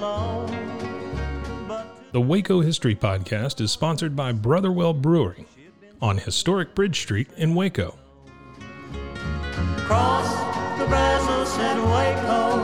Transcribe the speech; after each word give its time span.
The 0.00 0.54
Waco 2.14 2.62
History 2.62 2.96
Podcast 2.96 3.60
is 3.60 3.70
sponsored 3.70 4.16
by 4.16 4.32
Brotherwell 4.32 4.94
Brewery 4.94 5.44
on 6.00 6.16
historic 6.16 6.74
Bridge 6.74 6.98
Street 6.98 7.28
in 7.36 7.54
Waco. 7.54 7.98
Cross 9.84 10.30
the 10.78 10.86
Brazos 10.86 11.54
and 11.58 11.82
Waco, 11.82 12.56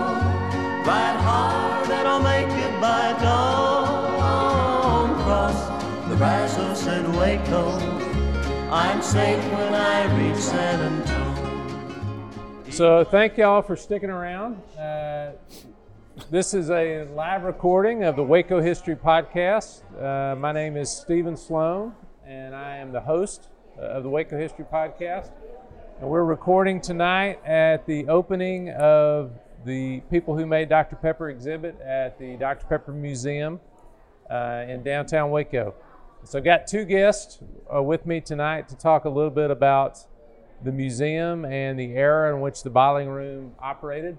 ride 0.88 1.20
hard 1.20 1.90
and 1.90 2.08
I'll 2.08 2.22
make 2.22 2.48
it 2.48 2.80
by 2.80 3.12
dawn. 3.22 5.14
Cross 5.24 6.08
the 6.08 6.16
Brazos 6.16 6.86
and 6.86 7.14
Waco, 7.18 7.72
I'm 8.72 9.02
safe 9.02 9.44
when 9.52 9.74
I 9.74 10.26
reach 10.26 10.38
San 10.40 10.80
Antonio. 10.80 12.70
So 12.70 13.04
thank 13.04 13.36
y'all 13.36 13.60
for 13.60 13.76
sticking 13.76 14.08
around. 14.08 14.56
Uh, 14.78 15.32
this 16.30 16.54
is 16.54 16.70
a 16.70 17.04
live 17.14 17.44
recording 17.44 18.04
of 18.04 18.16
the 18.16 18.22
Waco 18.22 18.60
History 18.60 18.96
Podcast. 18.96 19.82
Uh, 20.02 20.34
my 20.34 20.50
name 20.50 20.76
is 20.76 20.90
Stephen 20.90 21.36
Sloan, 21.36 21.94
and 22.26 22.54
I 22.54 22.78
am 22.78 22.90
the 22.90 23.00
host 23.00 23.48
uh, 23.78 23.82
of 23.82 24.02
the 24.02 24.08
Waco 24.08 24.38
History 24.38 24.64
Podcast. 24.64 25.30
And 26.00 26.08
we're 26.08 26.24
recording 26.24 26.80
tonight 26.80 27.44
at 27.44 27.86
the 27.86 28.08
opening 28.08 28.70
of 28.70 29.32
the 29.66 30.00
People 30.10 30.36
Who 30.36 30.46
Made 30.46 30.70
Dr. 30.70 30.96
Pepper 30.96 31.28
exhibit 31.28 31.78
at 31.80 32.18
the 32.18 32.36
Dr. 32.36 32.66
Pepper 32.66 32.92
Museum 32.92 33.60
uh, 34.30 34.64
in 34.66 34.82
downtown 34.82 35.30
Waco. 35.30 35.74
So, 36.24 36.38
I've 36.38 36.44
got 36.44 36.66
two 36.66 36.84
guests 36.86 37.38
uh, 37.72 37.82
with 37.82 38.06
me 38.06 38.20
tonight 38.20 38.68
to 38.70 38.76
talk 38.76 39.04
a 39.04 39.10
little 39.10 39.30
bit 39.30 39.50
about 39.50 39.98
the 40.64 40.72
museum 40.72 41.44
and 41.44 41.78
the 41.78 41.92
era 41.92 42.34
in 42.34 42.40
which 42.40 42.62
the 42.62 42.70
bottling 42.70 43.08
room 43.08 43.52
operated. 43.60 44.18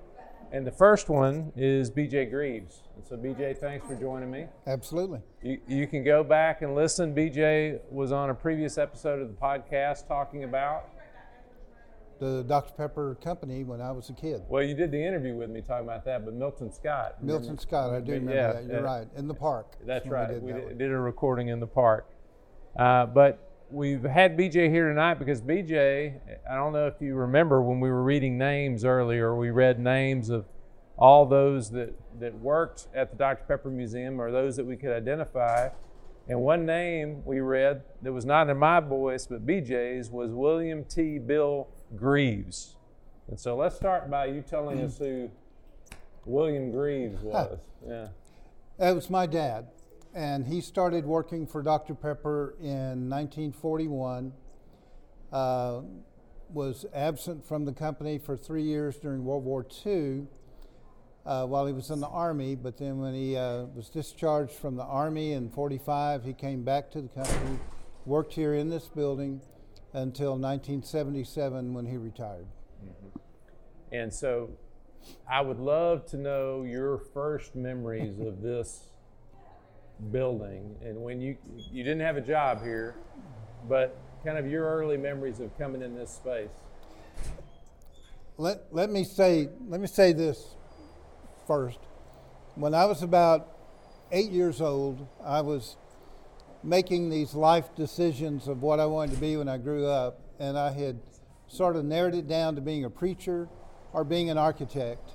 And 0.52 0.66
the 0.66 0.72
first 0.72 1.10
one 1.10 1.52
is 1.58 1.92
BJ 1.92 2.30
Greaves. 2.30 2.84
And 2.96 3.06
so, 3.06 3.18
BJ, 3.18 3.58
thanks 3.58 3.86
for 3.86 3.96
joining 3.96 4.32
me. 4.32 4.46
Absolutely. 4.66 5.20
You, 5.42 5.60
you 5.68 5.88
can 5.88 6.04
go 6.04 6.24
back 6.24 6.62
and 6.62 6.74
listen. 6.74 7.14
BJ 7.14 7.80
was 7.92 8.12
on 8.12 8.30
a 8.30 8.34
previous 8.34 8.78
episode 8.78 9.22
of 9.22 9.28
the 9.28 9.34
podcast 9.34 10.08
talking 10.08 10.46
about. 10.46 10.90
The 12.20 12.44
Dr. 12.48 12.74
Pepper 12.74 13.16
Company 13.24 13.64
when 13.64 13.80
I 13.80 13.92
was 13.92 14.10
a 14.10 14.14
kid. 14.14 14.42
Well, 14.48 14.64
you 14.64 14.74
did 14.74 14.90
the 14.90 15.04
interview 15.04 15.36
with 15.36 15.52
me 15.52 15.62
talking 15.62 15.86
about 15.86 16.04
that, 16.06 16.26
but 16.26 16.34
Milton 16.34 16.72
Scott. 16.72 17.24
Milton 17.24 17.44
remember? 17.44 17.62
Scott, 17.62 17.94
I 17.94 18.00
do 18.00 18.14
remember 18.14 18.34
Yeah, 18.34 18.54
that. 18.54 18.66
You're 18.66 18.80
uh, 18.80 19.00
right. 19.00 19.08
In 19.16 19.28
the 19.28 19.36
park. 19.36 19.76
That's 19.86 20.04
when 20.06 20.12
we 20.12 20.18
right. 20.18 20.34
did 20.34 20.44
We 20.44 20.52
that 20.54 20.70
did, 20.70 20.78
did 20.80 20.92
a 20.92 20.98
recording 20.98 21.50
in 21.50 21.60
the 21.60 21.68
park. 21.68 22.10
Uh, 22.76 23.06
but 23.06 23.47
we've 23.70 24.04
had 24.04 24.38
BJ 24.38 24.70
here 24.70 24.90
tonight 24.90 25.16
because 25.16 25.42
BJ, 25.42 26.20
I 26.50 26.56
don't 26.56 26.74
know 26.74 26.88
if 26.88 27.02
you 27.02 27.16
remember 27.16 27.62
when 27.62 27.80
we 27.80 27.90
were 27.90 28.04
reading 28.04 28.38
names 28.38 28.86
earlier, 28.86 29.36
we 29.36 29.50
read 29.50 29.80
names 29.80 30.30
of 30.30 30.46
all 30.98 31.26
those 31.26 31.70
that, 31.72 31.94
that 32.20 32.34
worked 32.36 32.88
at 32.96 33.12
the 33.12 33.18
Dr. 33.18 33.44
Pepper 33.48 33.70
Museum 33.70 34.20
or 34.20 34.32
those 34.32 34.56
that 34.56 34.66
we 34.66 34.76
could 34.76 34.92
identify. 34.92 35.70
And 36.28 36.42
one 36.42 36.66
name 36.66 37.24
we 37.26 37.40
read 37.40 37.84
that 38.02 38.12
was 38.12 38.26
not 38.26 38.50
in 38.50 38.58
my 38.58 38.80
voice 38.80 39.28
but 39.28 39.46
BJ's 39.46 40.10
was 40.10 40.32
William 40.32 40.84
T. 40.84 41.20
Bill 41.20 41.68
Greaves. 41.96 42.76
And 43.28 43.40
so 43.40 43.56
let's 43.56 43.76
start 43.76 44.10
by 44.10 44.26
you 44.28 44.42
telling 44.42 44.82
us 44.82 44.98
who 44.98 45.30
William 46.26 46.72
Greaves 46.72 47.22
was. 47.22 47.60
Yeah. 47.88 48.08
That 48.78 48.96
was 48.96 49.10
my 49.10 49.26
dad. 49.26 49.68
And 50.18 50.48
he 50.48 50.62
started 50.62 51.06
working 51.06 51.46
for 51.46 51.62
Dr. 51.62 51.94
Pepper 51.94 52.56
in 52.60 53.08
1941. 53.08 54.34
Uh, 55.32 55.82
was 56.50 56.88
absent 56.92 57.46
from 57.46 57.66
the 57.66 57.72
company 57.72 58.18
for 58.18 58.36
three 58.36 58.64
years 58.64 58.96
during 58.98 59.24
World 59.24 59.44
War 59.44 59.64
II 59.86 60.26
uh, 61.24 61.46
while 61.46 61.68
he 61.68 61.74
was 61.74 61.92
in 61.92 62.00
the 62.00 62.08
Army. 62.08 62.56
But 62.56 62.80
then 62.80 62.98
when 62.98 63.14
he 63.14 63.38
uh, 63.38 63.66
was 63.76 63.90
discharged 63.90 64.54
from 64.54 64.76
the 64.76 64.86
Army 64.86 65.34
in 65.34 65.52
45, 65.52 66.24
he 66.24 66.34
came 66.34 66.64
back 66.64 66.90
to 66.94 67.02
the 67.04 67.10
company, 67.10 67.60
worked 68.08 68.34
here 68.34 68.56
in 68.56 68.70
this 68.70 68.88
building 68.88 69.40
until 69.94 70.32
1977 70.32 71.76
when 71.76 71.86
he 71.86 71.98
retired. 71.98 72.48
And 73.92 74.12
so 74.12 74.50
I 75.30 75.42
would 75.42 75.60
love 75.60 76.08
to 76.08 76.18
know 76.18 76.64
your 76.64 76.98
first 76.98 77.56
memories 77.56 78.20
of 78.20 78.42
this 78.42 78.90
building 80.12 80.76
and 80.84 81.02
when 81.02 81.20
you 81.20 81.36
you 81.72 81.84
didn't 81.84 82.02
have 82.02 82.18
a 82.18 82.22
job 82.22 82.64
here, 82.64 82.96
but 83.68 83.98
kind 84.24 84.38
of 84.38 84.48
your 84.48 84.66
early 84.66 84.98
memories 84.98 85.40
of 85.40 85.56
coming 85.58 85.82
in 85.82 85.96
this 85.96 86.12
space. 86.12 86.50
Let, 88.38 88.66
let 88.72 88.90
me 88.90 89.04
say 89.04 89.50
let 89.68 89.82
me 89.82 89.88
say 89.88 90.14
this 90.14 90.56
first. 91.48 91.80
When 92.56 92.74
I 92.74 92.86
was 92.86 93.04
about 93.04 93.50
eight 94.12 94.32
years 94.32 94.62
old, 94.62 95.08
I 95.24 95.42
was 95.42 95.78
making 96.64 97.10
these 97.10 97.34
life 97.34 97.74
decisions 97.76 98.48
of 98.48 98.62
what 98.62 98.80
I 98.80 98.86
wanted 98.86 99.16
to 99.16 99.22
be 99.22 99.38
when 99.38 99.48
I 99.48 99.58
grew 99.58 99.88
up, 99.88 100.20
and 100.40 100.58
I 100.58 100.72
had 100.72 101.00
sort 101.48 101.76
of 101.76 101.86
narrowed 101.86 102.16
it 102.16 102.28
down 102.28 102.56
to 102.56 102.62
being 102.62 102.84
a 102.84 102.90
preacher 102.90 103.48
or 103.94 104.04
being 104.04 104.30
an 104.30 104.38
architect. 104.38 105.12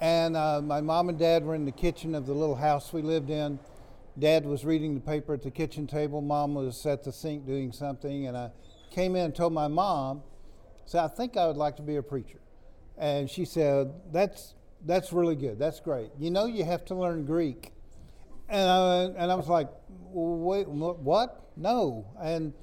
And 0.00 0.36
uh, 0.36 0.60
my 0.60 0.80
mom 0.80 1.08
and 1.08 1.18
dad 1.18 1.44
were 1.44 1.54
in 1.54 1.64
the 1.64 1.72
kitchen 1.72 2.14
of 2.14 2.26
the 2.26 2.34
little 2.34 2.56
house 2.56 2.92
we 2.92 3.00
lived 3.00 3.30
in. 3.30 3.58
Dad 4.18 4.46
was 4.46 4.64
reading 4.64 4.94
the 4.94 5.00
paper 5.00 5.34
at 5.34 5.42
the 5.42 5.50
kitchen 5.50 5.86
table. 5.86 6.20
Mom 6.20 6.54
was 6.54 6.84
at 6.86 7.04
the 7.04 7.12
sink 7.12 7.46
doing 7.46 7.72
something. 7.72 8.26
And 8.26 8.36
I 8.36 8.50
came 8.90 9.14
in 9.16 9.26
and 9.26 9.34
told 9.34 9.52
my 9.52 9.68
mom, 9.68 10.22
said, 10.86 11.04
I 11.04 11.08
think 11.08 11.36
I 11.36 11.46
would 11.46 11.56
like 11.56 11.76
to 11.76 11.82
be 11.82 11.96
a 11.96 12.02
preacher. 12.02 12.40
And 12.96 13.28
she 13.28 13.44
said, 13.44 13.92
That's, 14.12 14.54
that's 14.84 15.12
really 15.12 15.36
good. 15.36 15.58
That's 15.58 15.80
great. 15.80 16.10
You 16.18 16.30
know, 16.30 16.46
you 16.46 16.64
have 16.64 16.84
to 16.86 16.94
learn 16.94 17.26
Greek. 17.26 17.72
And 18.48 18.70
I, 18.70 19.02
and 19.22 19.32
I 19.32 19.34
was 19.34 19.48
like, 19.48 19.68
Wait, 19.88 20.68
what? 20.68 21.50
No. 21.56 22.06
And 22.22 22.54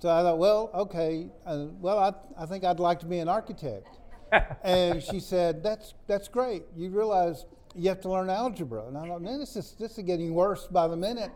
so 0.00 0.10
I 0.10 0.22
thought, 0.22 0.38
well, 0.38 0.70
okay. 0.74 1.28
Uh, 1.46 1.66
well, 1.80 1.98
I, 1.98 2.42
I 2.42 2.46
think 2.46 2.62
I'd 2.62 2.78
like 2.78 3.00
to 3.00 3.06
be 3.06 3.18
an 3.18 3.28
architect. 3.28 3.88
and 4.62 5.02
she 5.02 5.20
said, 5.20 5.62
"That's 5.62 5.94
that's 6.06 6.28
great. 6.28 6.64
You 6.76 6.90
realize 6.90 7.46
you 7.74 7.88
have 7.88 8.00
to 8.02 8.10
learn 8.10 8.30
algebra." 8.30 8.86
And 8.86 8.96
I 8.96 9.08
thought, 9.08 9.22
"Man, 9.22 9.38
this 9.38 9.56
is 9.56 9.72
this 9.72 9.98
is 9.98 10.04
getting 10.04 10.34
worse 10.34 10.66
by 10.66 10.88
the 10.88 10.96
minute." 10.96 11.30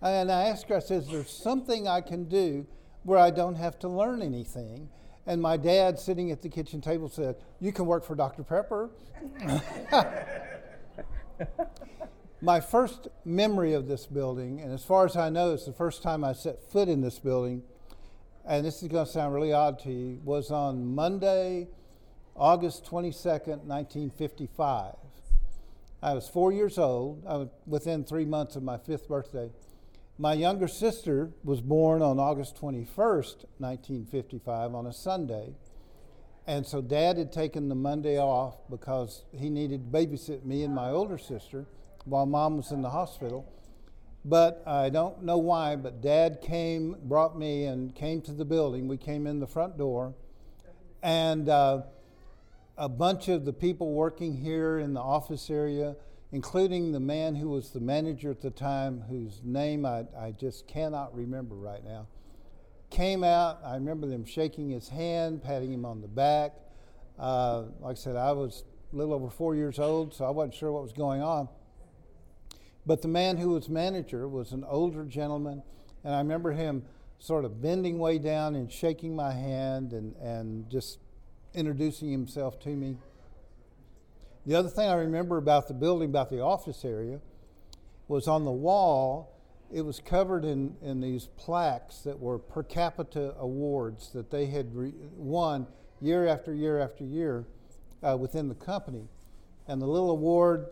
And 0.00 0.32
I 0.32 0.48
asked 0.48 0.68
her, 0.68 0.76
I 0.76 0.80
said, 0.80 1.02
"Is 1.02 1.08
there 1.08 1.24
something 1.24 1.86
I 1.86 2.00
can 2.00 2.24
do 2.24 2.66
where 3.04 3.18
I 3.18 3.30
don't 3.30 3.54
have 3.54 3.78
to 3.80 3.88
learn 3.88 4.22
anything?" 4.22 4.88
And 5.26 5.40
my 5.40 5.56
dad, 5.56 5.98
sitting 5.98 6.32
at 6.32 6.42
the 6.42 6.48
kitchen 6.48 6.80
table, 6.80 7.08
said, 7.08 7.36
"You 7.60 7.72
can 7.72 7.86
work 7.86 8.04
for 8.04 8.14
Dr. 8.14 8.42
Pepper." 8.42 8.90
my 12.42 12.60
first 12.60 13.06
memory 13.24 13.72
of 13.72 13.86
this 13.86 14.04
building, 14.04 14.60
and 14.60 14.72
as 14.72 14.84
far 14.84 15.06
as 15.06 15.16
I 15.16 15.30
know, 15.30 15.52
it's 15.52 15.66
the 15.66 15.72
first 15.72 16.02
time 16.02 16.24
I 16.24 16.32
set 16.32 16.60
foot 16.70 16.88
in 16.88 17.00
this 17.00 17.20
building, 17.20 17.62
and 18.44 18.66
this 18.66 18.82
is 18.82 18.88
going 18.88 19.06
to 19.06 19.10
sound 19.10 19.32
really 19.32 19.52
odd 19.52 19.78
to 19.80 19.92
you, 19.92 20.20
was 20.24 20.50
on 20.50 20.92
Monday, 20.94 21.68
August 22.34 22.84
22nd, 22.84 23.64
1955. 23.64 24.94
I 26.02 26.14
was 26.14 26.28
four 26.28 26.52
years 26.52 26.78
old, 26.78 27.22
was 27.24 27.48
within 27.64 28.02
three 28.02 28.24
months 28.24 28.56
of 28.56 28.64
my 28.64 28.76
fifth 28.76 29.06
birthday. 29.06 29.50
My 30.18 30.34
younger 30.34 30.66
sister 30.66 31.30
was 31.44 31.60
born 31.60 32.02
on 32.02 32.18
August 32.18 32.56
21st, 32.56 33.46
1955, 33.58 34.74
on 34.74 34.86
a 34.86 34.92
Sunday. 34.92 35.54
And 36.46 36.66
so 36.66 36.82
dad 36.82 37.18
had 37.18 37.32
taken 37.32 37.68
the 37.68 37.76
Monday 37.76 38.18
off 38.18 38.56
because 38.68 39.24
he 39.32 39.48
needed 39.48 39.92
to 39.92 39.98
babysit 39.98 40.44
me 40.44 40.64
and 40.64 40.74
my 40.74 40.90
older 40.90 41.18
sister 41.18 41.66
while 42.04 42.26
mom 42.26 42.56
was 42.56 42.72
in 42.72 42.82
the 42.82 42.90
hospital. 42.90 43.46
But 44.24 44.62
I 44.66 44.90
don't 44.90 45.22
know 45.22 45.38
why, 45.38 45.76
but 45.76 46.00
dad 46.00 46.40
came, 46.42 46.96
brought 47.04 47.38
me, 47.38 47.66
and 47.66 47.94
came 47.94 48.20
to 48.22 48.32
the 48.32 48.44
building. 48.44 48.88
We 48.88 48.96
came 48.96 49.26
in 49.26 49.40
the 49.40 49.46
front 49.46 49.78
door, 49.78 50.14
and 51.02 51.48
uh, 51.48 51.82
a 52.76 52.88
bunch 52.88 53.28
of 53.28 53.44
the 53.44 53.52
people 53.52 53.92
working 53.92 54.36
here 54.36 54.78
in 54.78 54.94
the 54.94 55.00
office 55.00 55.50
area, 55.50 55.96
including 56.32 56.92
the 56.92 57.00
man 57.00 57.34
who 57.34 57.48
was 57.50 57.70
the 57.70 57.80
manager 57.80 58.30
at 58.30 58.40
the 58.40 58.50
time, 58.50 59.02
whose 59.08 59.40
name 59.44 59.84
I, 59.84 60.06
I 60.18 60.32
just 60.32 60.66
cannot 60.66 61.14
remember 61.14 61.54
right 61.54 61.84
now, 61.84 62.06
came 62.90 63.22
out. 63.22 63.60
I 63.64 63.74
remember 63.74 64.06
them 64.06 64.24
shaking 64.24 64.70
his 64.70 64.88
hand, 64.88 65.42
patting 65.42 65.72
him 65.72 65.84
on 65.84 66.00
the 66.00 66.08
back. 66.08 66.52
Uh, 67.18 67.64
like 67.80 67.92
I 67.92 67.94
said, 67.94 68.16
I 68.16 68.32
was 68.32 68.64
a 68.92 68.96
little 68.96 69.14
over 69.14 69.28
four 69.28 69.54
years 69.54 69.78
old, 69.78 70.14
so 70.14 70.24
I 70.24 70.30
wasn't 70.30 70.54
sure 70.54 70.72
what 70.72 70.82
was 70.82 70.92
going 70.92 71.22
on. 71.22 71.48
But 72.84 73.02
the 73.02 73.08
man 73.08 73.36
who 73.36 73.50
was 73.50 73.68
manager 73.68 74.26
was 74.26 74.52
an 74.52 74.64
older 74.64 75.04
gentleman, 75.04 75.62
and 76.04 76.14
I 76.14 76.18
remember 76.18 76.52
him 76.52 76.84
sort 77.18 77.44
of 77.44 77.62
bending 77.62 77.98
way 77.98 78.18
down 78.18 78.56
and 78.56 78.72
shaking 78.72 79.14
my 79.14 79.32
hand 79.32 79.92
and, 79.92 80.16
and 80.16 80.68
just 80.68 80.98
introducing 81.54 82.10
himself 82.10 82.58
to 82.60 82.70
me. 82.70 82.96
The 84.46 84.54
other 84.54 84.68
thing 84.68 84.88
I 84.88 84.94
remember 84.94 85.36
about 85.36 85.68
the 85.68 85.74
building, 85.74 86.08
about 86.08 86.30
the 86.30 86.40
office 86.40 86.84
area, 86.84 87.20
was 88.08 88.26
on 88.26 88.44
the 88.44 88.50
wall, 88.50 89.32
it 89.72 89.82
was 89.82 90.00
covered 90.00 90.44
in, 90.44 90.76
in 90.82 91.00
these 91.00 91.28
plaques 91.36 92.00
that 92.00 92.18
were 92.18 92.38
per 92.38 92.62
capita 92.62 93.34
awards 93.38 94.12
that 94.12 94.30
they 94.30 94.46
had 94.46 94.74
re- 94.74 94.92
won 95.16 95.66
year 96.00 96.26
after 96.26 96.52
year 96.52 96.78
after 96.78 97.04
year 97.04 97.46
uh, 98.02 98.16
within 98.16 98.48
the 98.48 98.54
company. 98.54 99.08
And 99.68 99.80
the 99.80 99.86
little 99.86 100.10
award 100.10 100.66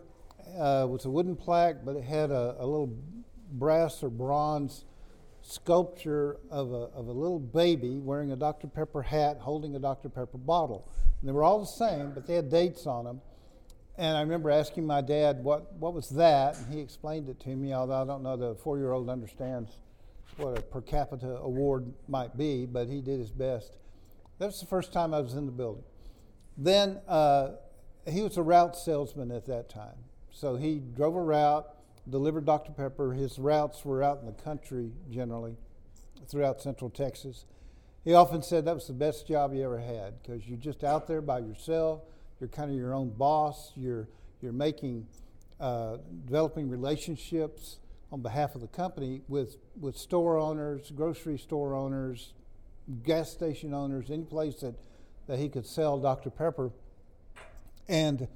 uh, 0.57 0.85
was 0.89 1.05
a 1.05 1.09
wooden 1.09 1.35
plaque, 1.35 1.77
but 1.85 1.95
it 1.95 2.03
had 2.03 2.29
a, 2.29 2.57
a 2.59 2.65
little 2.65 2.93
brass 3.53 4.03
or 4.03 4.09
bronze 4.09 4.85
sculpture 5.41 6.37
of 6.49 6.71
a, 6.71 6.89
of 6.95 7.07
a 7.07 7.11
little 7.11 7.39
baby 7.39 7.97
wearing 7.97 8.31
a 8.31 8.35
Dr. 8.35 8.67
Pepper 8.67 9.01
hat 9.01 9.37
holding 9.39 9.75
a 9.75 9.79
Dr. 9.79 10.09
Pepper 10.09 10.37
bottle. 10.37 10.89
And 11.19 11.29
they 11.29 11.33
were 11.33 11.43
all 11.43 11.59
the 11.59 11.65
same, 11.65 12.11
but 12.13 12.27
they 12.27 12.35
had 12.35 12.49
dates 12.49 12.85
on 12.85 13.05
them. 13.05 13.21
And 13.97 14.17
I 14.17 14.21
remember 14.21 14.49
asking 14.49 14.87
my 14.87 15.01
dad, 15.01 15.43
what, 15.43 15.73
what 15.73 15.93
was 15.93 16.09
that? 16.11 16.57
And 16.57 16.73
he 16.73 16.79
explained 16.79 17.29
it 17.29 17.39
to 17.41 17.49
me, 17.49 17.73
although 17.73 18.01
I 18.01 18.05
don't 18.05 18.23
know 18.23 18.37
the 18.37 18.55
four 18.55 18.77
year 18.77 18.93
old 18.93 19.09
understands 19.09 19.77
what 20.37 20.57
a 20.57 20.61
per 20.61 20.81
capita 20.81 21.37
award 21.37 21.91
might 22.07 22.37
be, 22.37 22.65
but 22.65 22.87
he 22.87 23.01
did 23.01 23.19
his 23.19 23.31
best. 23.31 23.77
That 24.39 24.47
was 24.47 24.59
the 24.59 24.65
first 24.65 24.93
time 24.93 25.13
I 25.13 25.19
was 25.19 25.35
in 25.35 25.45
the 25.45 25.51
building. 25.51 25.83
Then 26.57 26.99
uh, 27.07 27.51
he 28.07 28.21
was 28.21 28.37
a 28.37 28.41
route 28.41 28.75
salesman 28.75 29.31
at 29.31 29.45
that 29.47 29.69
time. 29.69 29.97
So 30.31 30.55
he 30.55 30.79
drove 30.95 31.15
a 31.15 31.21
route, 31.21 31.67
delivered 32.09 32.45
Dr. 32.45 32.71
Pepper. 32.71 33.13
His 33.13 33.37
routes 33.39 33.85
were 33.85 34.03
out 34.03 34.19
in 34.19 34.25
the 34.25 34.31
country 34.43 34.91
generally, 35.09 35.55
throughout 36.27 36.61
central 36.61 36.89
Texas. 36.89 37.45
He 38.03 38.13
often 38.13 38.41
said 38.41 38.65
that 38.65 38.73
was 38.73 38.87
the 38.87 38.93
best 38.93 39.27
job 39.27 39.53
he 39.53 39.61
ever 39.61 39.79
had 39.79 40.21
because 40.21 40.47
you're 40.47 40.57
just 40.57 40.83
out 40.83 41.07
there 41.07 41.21
by 41.21 41.39
yourself. 41.39 42.01
You're 42.39 42.49
kind 42.49 42.71
of 42.71 42.77
your 42.77 42.93
own 42.93 43.09
boss. 43.09 43.71
You're, 43.75 44.07
you're 44.41 44.53
making, 44.53 45.07
uh, 45.59 45.97
developing 46.25 46.69
relationships 46.69 47.77
on 48.11 48.21
behalf 48.21 48.55
of 48.55 48.61
the 48.61 48.67
company 48.67 49.21
with, 49.27 49.57
with 49.79 49.95
store 49.95 50.37
owners, 50.37 50.91
grocery 50.95 51.37
store 51.37 51.75
owners, 51.75 52.33
gas 53.03 53.31
station 53.31 53.73
owners, 53.73 54.09
any 54.09 54.23
place 54.23 54.55
that, 54.61 54.75
that 55.27 55.37
he 55.37 55.47
could 55.47 55.65
sell 55.65 55.99
Dr. 55.99 56.31
Pepper. 56.31 56.71
And 57.87 58.27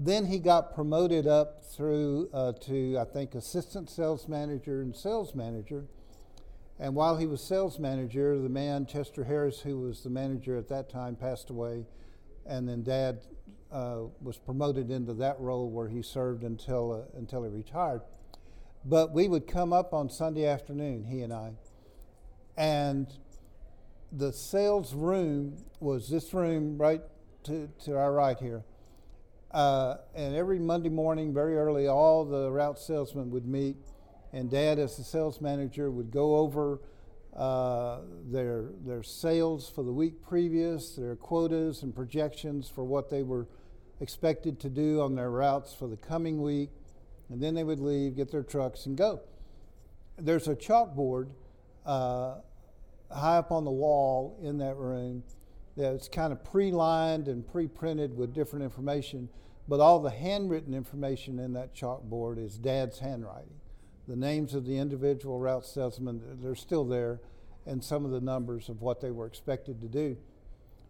then 0.00 0.26
he 0.26 0.38
got 0.38 0.76
promoted 0.76 1.26
up 1.26 1.64
through 1.64 2.30
uh, 2.32 2.52
to, 2.52 2.96
I 3.00 3.04
think, 3.04 3.34
assistant 3.34 3.90
sales 3.90 4.28
manager 4.28 4.80
and 4.80 4.94
sales 4.94 5.34
manager. 5.34 5.86
And 6.78 6.94
while 6.94 7.16
he 7.16 7.26
was 7.26 7.42
sales 7.42 7.80
manager, 7.80 8.38
the 8.38 8.48
man, 8.48 8.86
Chester 8.86 9.24
Harris, 9.24 9.60
who 9.60 9.80
was 9.80 10.04
the 10.04 10.10
manager 10.10 10.56
at 10.56 10.68
that 10.68 10.88
time, 10.88 11.16
passed 11.16 11.50
away. 11.50 11.84
And 12.46 12.68
then 12.68 12.84
dad 12.84 13.26
uh, 13.72 14.02
was 14.22 14.38
promoted 14.38 14.88
into 14.92 15.14
that 15.14 15.40
role 15.40 15.68
where 15.68 15.88
he 15.88 16.00
served 16.00 16.44
until, 16.44 16.92
uh, 16.92 17.18
until 17.18 17.42
he 17.42 17.50
retired. 17.50 18.02
But 18.84 19.12
we 19.12 19.26
would 19.26 19.48
come 19.48 19.72
up 19.72 19.92
on 19.92 20.08
Sunday 20.08 20.46
afternoon, 20.46 21.06
he 21.06 21.22
and 21.22 21.32
I. 21.32 21.54
And 22.56 23.12
the 24.12 24.32
sales 24.32 24.94
room 24.94 25.56
was 25.80 26.08
this 26.08 26.32
room 26.32 26.78
right 26.78 27.02
to, 27.42 27.68
to 27.84 27.98
our 27.98 28.12
right 28.12 28.38
here. 28.38 28.62
Uh, 29.50 29.96
and 30.14 30.34
every 30.34 30.58
Monday 30.58 30.90
morning, 30.90 31.32
very 31.32 31.56
early, 31.56 31.88
all 31.88 32.24
the 32.24 32.50
route 32.50 32.78
salesmen 32.78 33.30
would 33.30 33.46
meet, 33.46 33.76
and 34.32 34.50
Dad, 34.50 34.78
as 34.78 34.96
the 34.96 35.04
sales 35.04 35.40
manager, 35.40 35.90
would 35.90 36.10
go 36.10 36.36
over 36.36 36.80
uh, 37.34 38.00
their 38.30 38.66
their 38.84 39.02
sales 39.02 39.68
for 39.68 39.82
the 39.82 39.92
week 39.92 40.22
previous, 40.22 40.96
their 40.96 41.16
quotas 41.16 41.82
and 41.82 41.94
projections 41.94 42.68
for 42.68 42.84
what 42.84 43.08
they 43.08 43.22
were 43.22 43.46
expected 44.00 44.60
to 44.60 44.68
do 44.68 45.00
on 45.00 45.14
their 45.14 45.30
routes 45.30 45.72
for 45.72 45.88
the 45.88 45.96
coming 45.96 46.42
week, 46.42 46.70
and 47.30 47.42
then 47.42 47.54
they 47.54 47.64
would 47.64 47.80
leave, 47.80 48.16
get 48.16 48.30
their 48.30 48.42
trucks, 48.42 48.84
and 48.84 48.98
go. 48.98 49.20
There's 50.18 50.46
a 50.46 50.54
chalkboard 50.54 51.28
uh, 51.86 52.34
high 53.10 53.38
up 53.38 53.50
on 53.50 53.64
the 53.64 53.70
wall 53.70 54.38
in 54.42 54.58
that 54.58 54.76
room 54.76 55.22
it's 55.78 56.08
kind 56.08 56.32
of 56.32 56.44
pre-lined 56.44 57.28
and 57.28 57.46
pre-printed 57.46 58.16
with 58.16 58.34
different 58.34 58.64
information, 58.64 59.28
but 59.68 59.80
all 59.80 60.00
the 60.00 60.10
handwritten 60.10 60.74
information 60.74 61.38
in 61.38 61.52
that 61.52 61.74
chalkboard 61.74 62.38
is 62.44 62.58
Dad's 62.58 62.98
handwriting. 62.98 63.54
The 64.06 64.16
names 64.16 64.54
of 64.54 64.64
the 64.64 64.78
individual 64.78 65.38
route 65.38 65.66
salesmen, 65.66 66.22
they're 66.42 66.54
still 66.54 66.84
there, 66.84 67.20
and 67.66 67.84
some 67.84 68.04
of 68.04 68.10
the 68.10 68.20
numbers 68.20 68.68
of 68.68 68.80
what 68.80 69.00
they 69.00 69.10
were 69.10 69.26
expected 69.26 69.80
to 69.82 69.88
do. 69.88 70.16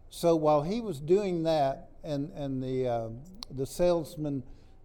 So 0.09 0.35
while 0.35 0.63
he 0.63 0.81
was 0.81 0.99
doing 0.99 1.43
that, 1.43 1.89
and, 2.03 2.31
and 2.31 2.63
the, 2.63 2.87
uh, 2.87 3.09
the 3.51 3.65
salesman, 3.65 4.43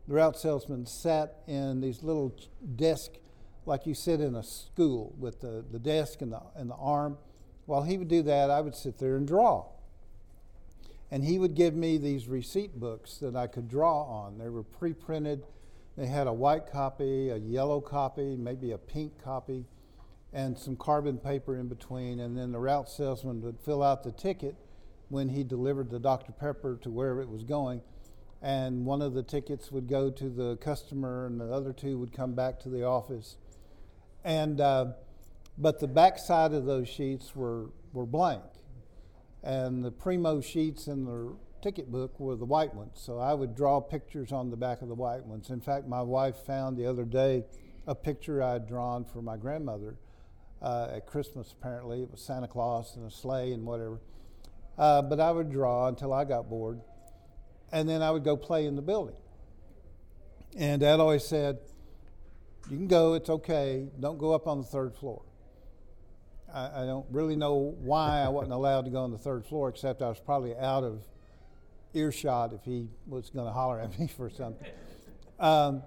the 0.09 0.15
route 0.15 0.37
salesman 0.37 0.87
sat 0.87 1.39
in 1.47 1.81
these 1.81 2.03
little 2.03 2.35
desk 2.77 3.13
like 3.67 3.87
you 3.87 3.95
sit 3.95 4.21
in 4.21 4.35
a 4.35 4.43
school 4.43 5.15
with 5.19 5.41
the, 5.41 5.65
the 5.71 5.79
desk 5.79 6.21
and 6.21 6.33
the, 6.33 6.43
and 6.57 6.69
the 6.69 6.75
arm. 6.75 7.17
While 7.67 7.85
he 7.85 7.97
would 7.97 8.09
do 8.09 8.23
that, 8.23 8.51
I 8.51 8.61
would 8.61 8.75
sit 8.75 8.99
there 8.99 9.17
and 9.17 9.27
draw. 9.27 9.67
And 11.15 11.25
he 11.25 11.39
would 11.39 11.55
give 11.55 11.77
me 11.77 11.97
these 11.97 12.27
receipt 12.27 12.81
books 12.81 13.19
that 13.19 13.37
I 13.37 13.47
could 13.47 13.69
draw 13.69 14.03
on. 14.03 14.37
They 14.37 14.49
were 14.49 14.65
pre 14.65 14.93
printed. 14.93 15.47
They 15.97 16.07
had 16.07 16.27
a 16.27 16.33
white 16.33 16.67
copy, 16.67 17.29
a 17.29 17.37
yellow 17.37 17.81
copy, 17.81 18.35
maybe 18.35 18.73
a 18.73 18.79
pink 18.79 19.23
copy, 19.23 19.65
and 20.33 20.59
some 20.59 20.75
carbon 20.75 21.19
paper 21.19 21.57
in 21.57 21.69
between. 21.69 22.19
And 22.19 22.37
then 22.37 22.51
the 22.51 22.59
route 22.59 22.89
salesman 22.89 23.43
would 23.43 23.61
fill 23.61 23.81
out 23.81 24.03
the 24.03 24.11
ticket 24.11 24.57
when 25.09 25.29
he 25.29 25.45
delivered 25.45 25.89
the 25.89 26.01
Dr. 26.01 26.33
Pepper 26.33 26.81
to 26.83 26.91
wherever 26.91 27.23
it 27.23 27.29
was 27.29 27.45
going. 27.45 27.81
And 28.43 28.85
one 28.85 29.01
of 29.01 29.15
the 29.15 29.23
tickets 29.23 29.71
would 29.71 29.89
go 29.89 30.11
to 30.11 30.29
the 30.29 30.57
customer, 30.57 31.27
and 31.27 31.41
the 31.41 31.45
other 31.45 31.73
two 31.73 31.97
would 31.97 32.13
come 32.13 32.35
back 32.35 32.59
to 32.63 32.69
the 32.69 32.83
office. 32.83 33.37
And 34.25 34.61
uh, 34.61 34.87
but 35.59 35.79
the 35.79 35.87
back 35.87 36.19
side 36.19 36.53
of 36.53 36.65
those 36.65 36.89
sheets 36.89 37.37
were, 37.37 37.71
were 37.93 38.05
blank 38.05 38.43
and 39.45 39.85
the 39.85 39.91
primo 39.91 40.41
sheets 40.41 40.89
in 40.89 41.05
the 41.05 41.37
ticket 41.61 41.93
book 41.93 42.19
were 42.19 42.35
the 42.35 42.47
white 42.47 42.75
ones. 42.75 42.93
So 42.95 43.19
I 43.19 43.35
would 43.35 43.55
draw 43.55 43.79
pictures 43.81 44.33
on 44.33 44.51
the 44.51 44.57
back 44.57 44.81
of 44.81 44.89
the 44.89 44.95
white 44.95 45.25
ones. 45.25 45.51
In 45.51 45.61
fact, 45.61 45.87
my 45.87 46.01
wife 46.01 46.37
found 46.47 46.79
the 46.79 46.87
other 46.87 47.05
day 47.05 47.45
a 47.87 47.95
picture 47.95 48.43
I 48.43 48.55
had 48.55 48.67
drawn 48.67 49.05
for 49.05 49.21
my 49.21 49.37
grandmother 49.37 49.97
uh, 50.63 50.89
at 50.95 51.07
Christmas, 51.07 51.55
apparently. 51.59 52.03
It 52.03 52.11
was 52.11 52.23
Santa 52.23 52.49
Claus 52.49 52.97
and 52.97 53.07
a 53.07 53.11
sleigh 53.11 53.53
and 53.53 53.67
whatever. 53.67 54.01
Uh, 54.79 55.03
but 55.03 55.21
I 55.21 55.31
would 55.31 55.51
draw 55.51 55.89
until 55.89 56.15
I 56.15 56.25
got 56.25 56.49
bored. 56.49 56.81
And 57.71 57.87
then 57.87 58.01
I 58.01 58.11
would 58.11 58.25
go 58.25 58.37
play 58.37 58.65
in 58.65 58.77
the 58.77 58.83
building. 58.83 59.17
And 60.57 60.81
Dad 60.81 61.01
always 61.01 61.25
said, 61.25 61.59
You 62.71 62.79
can 62.79 62.89
go, 62.89 63.13
it's 63.13 63.29
okay. 63.29 63.89
Don't 64.01 64.19
go 64.19 64.33
up 64.33 64.47
on 64.47 64.59
the 64.59 64.67
third 64.67 64.95
floor. 64.95 65.23
I, 66.55 66.83
I, 66.83 66.87
don't 66.87 67.07
really 67.11 67.37
know 67.37 67.75
why 67.81 68.21
I 68.21 68.29
wasn't 68.29 68.53
allowed 68.53 68.85
to 68.85 68.91
go 68.91 69.03
on 69.03 69.11
the 69.11 69.19
third 69.19 69.45
floor, 69.45 69.69
except 69.69 70.03
I 70.03 70.09
was 70.09 70.21
probably 70.21 70.57
out 70.57 70.85
of 70.85 71.03
earshot 71.95 72.53
if 72.53 72.63
he 72.65 72.89
was 73.07 73.31
going 73.31 73.47
to 73.47 73.53
holler 73.53 73.81
at 73.81 73.99
me 73.99 74.07
for 74.07 74.31
something. 74.31 74.69
Um, 75.41 75.83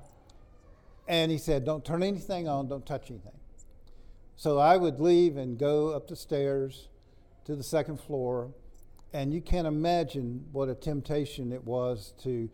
and 1.08 1.32
he 1.32 1.38
said, 1.38 1.64
Don't 1.66 1.86
turn 1.86 2.04
anything 2.04 2.48
on, 2.48 2.68
don't 2.68 2.86
touch 2.86 3.10
anything. 3.10 3.32
So 4.36 4.60
I 4.60 4.78
would 4.78 5.00
leave 5.00 5.38
and 5.38 5.58
go 5.58 5.90
up 5.90 6.08
the 6.08 6.16
stairs 6.16 6.90
to 7.46 7.56
the 7.56 7.64
second 7.64 8.00
floor, 8.00 8.52
and 9.14 9.34
you 9.34 9.42
can't 9.42 9.68
imagine 9.68 10.46
what 10.52 10.70
a 10.70 10.76
temptation 10.76 11.54
it 11.54 11.64
was 11.64 12.14
to 12.24 12.50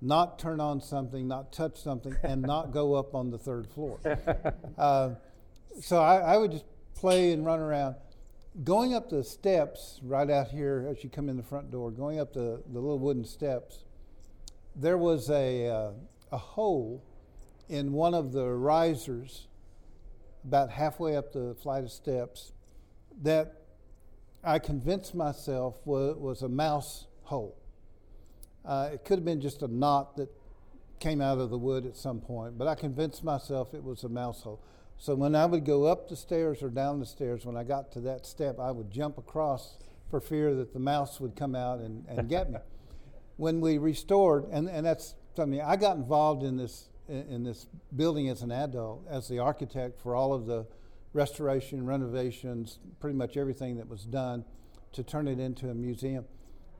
not 0.00 0.38
turn 0.38 0.60
on 0.60 0.80
something, 0.80 1.26
not 1.26 1.50
touch 1.50 1.80
something, 1.80 2.14
and 2.22 2.42
not 2.42 2.72
go 2.72 2.94
up 2.94 3.14
on 3.14 3.30
the 3.30 3.38
third 3.38 3.66
floor. 3.68 3.98
Uh, 4.78 5.14
so 5.80 6.00
I, 6.00 6.18
I 6.18 6.36
would 6.36 6.52
just 6.52 6.64
play 6.98 7.30
and 7.30 7.46
run 7.46 7.60
around. 7.60 7.94
Going 8.64 8.92
up 8.92 9.08
the 9.08 9.22
steps 9.22 10.00
right 10.02 10.28
out 10.28 10.48
here 10.48 10.88
as 10.90 11.04
you 11.04 11.10
come 11.10 11.28
in 11.28 11.36
the 11.36 11.44
front 11.44 11.70
door, 11.70 11.92
going 11.92 12.18
up 12.18 12.32
the, 12.32 12.60
the 12.72 12.80
little 12.80 12.98
wooden 12.98 13.24
steps, 13.24 13.84
there 14.74 14.98
was 14.98 15.30
a, 15.30 15.68
uh, 15.68 15.90
a 16.32 16.38
hole 16.38 17.04
in 17.68 17.92
one 17.92 18.14
of 18.14 18.32
the 18.32 18.46
risers 18.46 19.46
about 20.44 20.70
halfway 20.70 21.16
up 21.16 21.32
the 21.32 21.54
flight 21.62 21.84
of 21.84 21.92
steps 21.92 22.52
that 23.22 23.62
I 24.42 24.58
convinced 24.58 25.14
myself 25.14 25.76
was, 25.84 26.16
was 26.16 26.42
a 26.42 26.48
mouse 26.48 27.06
hole. 27.22 27.56
Uh, 28.64 28.90
it 28.92 29.04
could 29.04 29.18
have 29.18 29.24
been 29.24 29.40
just 29.40 29.62
a 29.62 29.68
knot 29.68 30.16
that 30.16 30.30
came 30.98 31.20
out 31.20 31.38
of 31.38 31.50
the 31.50 31.58
wood 31.58 31.86
at 31.86 31.96
some 31.96 32.20
point, 32.20 32.58
but 32.58 32.66
I 32.66 32.74
convinced 32.74 33.22
myself 33.22 33.72
it 33.72 33.84
was 33.84 34.02
a 34.02 34.08
mouse 34.08 34.42
hole. 34.42 34.60
So 34.98 35.14
when 35.14 35.34
I 35.34 35.46
would 35.46 35.64
go 35.64 35.84
up 35.84 36.08
the 36.08 36.16
stairs 36.16 36.62
or 36.62 36.68
down 36.68 36.98
the 36.98 37.06
stairs, 37.06 37.46
when 37.46 37.56
I 37.56 37.62
got 37.62 37.92
to 37.92 38.00
that 38.00 38.26
step, 38.26 38.58
I 38.58 38.72
would 38.72 38.90
jump 38.90 39.16
across 39.16 39.78
for 40.10 40.20
fear 40.20 40.54
that 40.56 40.72
the 40.72 40.80
mouse 40.80 41.20
would 41.20 41.36
come 41.36 41.54
out 41.54 41.78
and, 41.78 42.04
and 42.08 42.28
get 42.28 42.50
me. 42.50 42.58
when 43.36 43.60
we 43.60 43.78
restored, 43.78 44.44
and, 44.50 44.68
and 44.68 44.84
that's 44.84 45.14
something 45.36 45.60
I 45.62 45.76
got 45.76 45.96
involved 45.96 46.42
in 46.42 46.56
this 46.56 46.88
in, 47.08 47.42
this 47.42 47.66
building 47.96 48.28
as 48.28 48.42
an 48.42 48.52
adult, 48.52 49.06
as 49.08 49.28
the 49.28 49.38
architect 49.38 49.98
for 49.98 50.14
all 50.14 50.34
of 50.34 50.46
the 50.46 50.66
restoration, 51.14 51.86
renovations, 51.86 52.78
pretty 53.00 53.16
much 53.16 53.36
everything 53.36 53.78
that 53.78 53.88
was 53.88 54.04
done 54.04 54.44
to 54.92 55.02
turn 55.02 55.26
it 55.26 55.40
into 55.40 55.70
a 55.70 55.74
museum. 55.74 56.24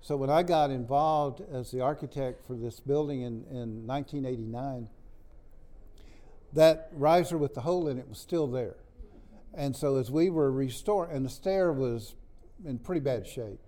So 0.00 0.16
when 0.16 0.30
I 0.30 0.42
got 0.42 0.70
involved 0.70 1.42
as 1.50 1.70
the 1.70 1.80
architect 1.80 2.46
for 2.46 2.56
this 2.56 2.78
building 2.78 3.22
in, 3.22 3.44
in 3.50 3.86
1989, 3.86 4.88
that 6.52 6.90
riser 6.92 7.36
with 7.36 7.54
the 7.54 7.60
hole 7.60 7.88
in 7.88 7.98
it 7.98 8.08
was 8.08 8.18
still 8.18 8.46
there. 8.46 8.76
And 9.54 9.74
so 9.74 9.96
as 9.96 10.10
we 10.10 10.30
were 10.30 10.50
restoring, 10.50 11.14
and 11.14 11.24
the 11.24 11.30
stair 11.30 11.72
was 11.72 12.14
in 12.64 12.78
pretty 12.78 13.00
bad 13.00 13.26
shape. 13.26 13.60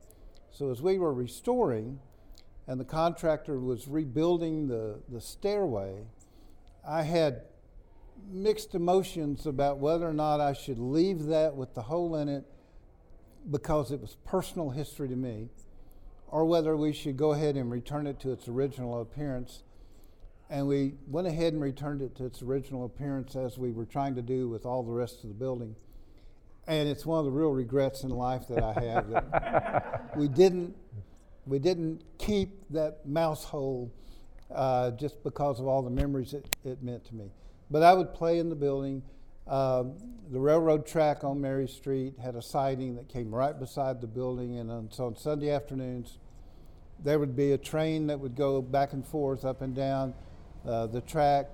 So 0.50 0.70
as 0.70 0.82
we 0.82 0.98
were 0.98 1.12
restoring, 1.12 2.00
and 2.66 2.78
the 2.78 2.84
contractor 2.84 3.58
was 3.58 3.88
rebuilding 3.88 4.68
the, 4.68 5.00
the 5.08 5.20
stairway, 5.20 6.04
I 6.86 7.02
had 7.02 7.42
mixed 8.30 8.74
emotions 8.74 9.46
about 9.46 9.78
whether 9.78 10.08
or 10.08 10.12
not 10.12 10.40
I 10.40 10.52
should 10.52 10.78
leave 10.78 11.24
that 11.26 11.56
with 11.56 11.74
the 11.74 11.82
hole 11.82 12.16
in 12.16 12.28
it 12.28 12.44
because 13.50 13.90
it 13.90 14.00
was 14.00 14.16
personal 14.24 14.70
history 14.70 15.08
to 15.08 15.16
me, 15.16 15.48
or 16.28 16.44
whether 16.44 16.76
we 16.76 16.92
should 16.92 17.16
go 17.16 17.32
ahead 17.32 17.56
and 17.56 17.70
return 17.70 18.06
it 18.06 18.20
to 18.20 18.32
its 18.32 18.46
original 18.48 19.00
appearance. 19.00 19.62
And 20.50 20.66
we 20.66 20.94
went 21.06 21.28
ahead 21.28 21.52
and 21.52 21.62
returned 21.62 22.02
it 22.02 22.16
to 22.16 22.24
its 22.24 22.42
original 22.42 22.84
appearance 22.84 23.36
as 23.36 23.56
we 23.56 23.70
were 23.70 23.84
trying 23.84 24.16
to 24.16 24.22
do 24.22 24.48
with 24.48 24.66
all 24.66 24.82
the 24.82 24.90
rest 24.90 25.22
of 25.22 25.28
the 25.28 25.34
building. 25.34 25.76
And 26.66 26.88
it's 26.88 27.06
one 27.06 27.20
of 27.20 27.24
the 27.24 27.30
real 27.30 27.52
regrets 27.52 28.02
in 28.02 28.10
life 28.10 28.48
that 28.48 28.62
I 28.62 28.72
have 28.84 29.10
that 29.10 30.10
we 30.16 30.26
didn't 30.26 30.74
we 31.46 31.58
didn't 31.58 32.02
keep 32.18 32.64
that 32.70 33.06
mouse 33.06 33.44
hole 33.44 33.92
uh, 34.52 34.90
just 34.92 35.22
because 35.22 35.60
of 35.60 35.66
all 35.66 35.82
the 35.82 35.90
memories 35.90 36.34
it, 36.34 36.46
it 36.64 36.82
meant 36.82 37.04
to 37.06 37.14
me. 37.14 37.30
But 37.70 37.84
I 37.84 37.94
would 37.94 38.12
play 38.12 38.40
in 38.40 38.48
the 38.48 38.56
building. 38.56 39.02
Um, 39.46 39.96
the 40.30 40.38
railroad 40.38 40.84
track 40.84 41.24
on 41.24 41.40
Mary 41.40 41.66
Street 41.68 42.14
had 42.22 42.34
a 42.34 42.42
siding 42.42 42.96
that 42.96 43.08
came 43.08 43.34
right 43.34 43.58
beside 43.58 44.00
the 44.00 44.06
building, 44.06 44.58
and 44.58 44.70
on, 44.70 44.90
so 44.92 45.06
on 45.06 45.16
Sunday 45.16 45.50
afternoons, 45.50 46.18
there 47.02 47.18
would 47.18 47.34
be 47.34 47.52
a 47.52 47.58
train 47.58 48.08
that 48.08 48.20
would 48.20 48.36
go 48.36 48.60
back 48.60 48.92
and 48.92 49.04
forth, 49.04 49.44
up 49.44 49.62
and 49.62 49.74
down 49.74 50.14
uh, 50.66 50.86
the 50.86 51.00
track, 51.00 51.46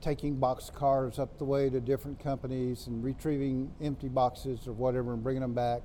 taking 0.00 0.36
box 0.36 0.70
cars 0.70 1.18
up 1.18 1.38
the 1.38 1.44
way 1.44 1.68
to 1.68 1.80
different 1.80 2.18
companies 2.18 2.86
and 2.86 3.04
retrieving 3.04 3.70
empty 3.82 4.08
boxes 4.08 4.66
or 4.66 4.72
whatever 4.72 5.12
and 5.12 5.22
bringing 5.22 5.42
them 5.42 5.54
back. 5.54 5.82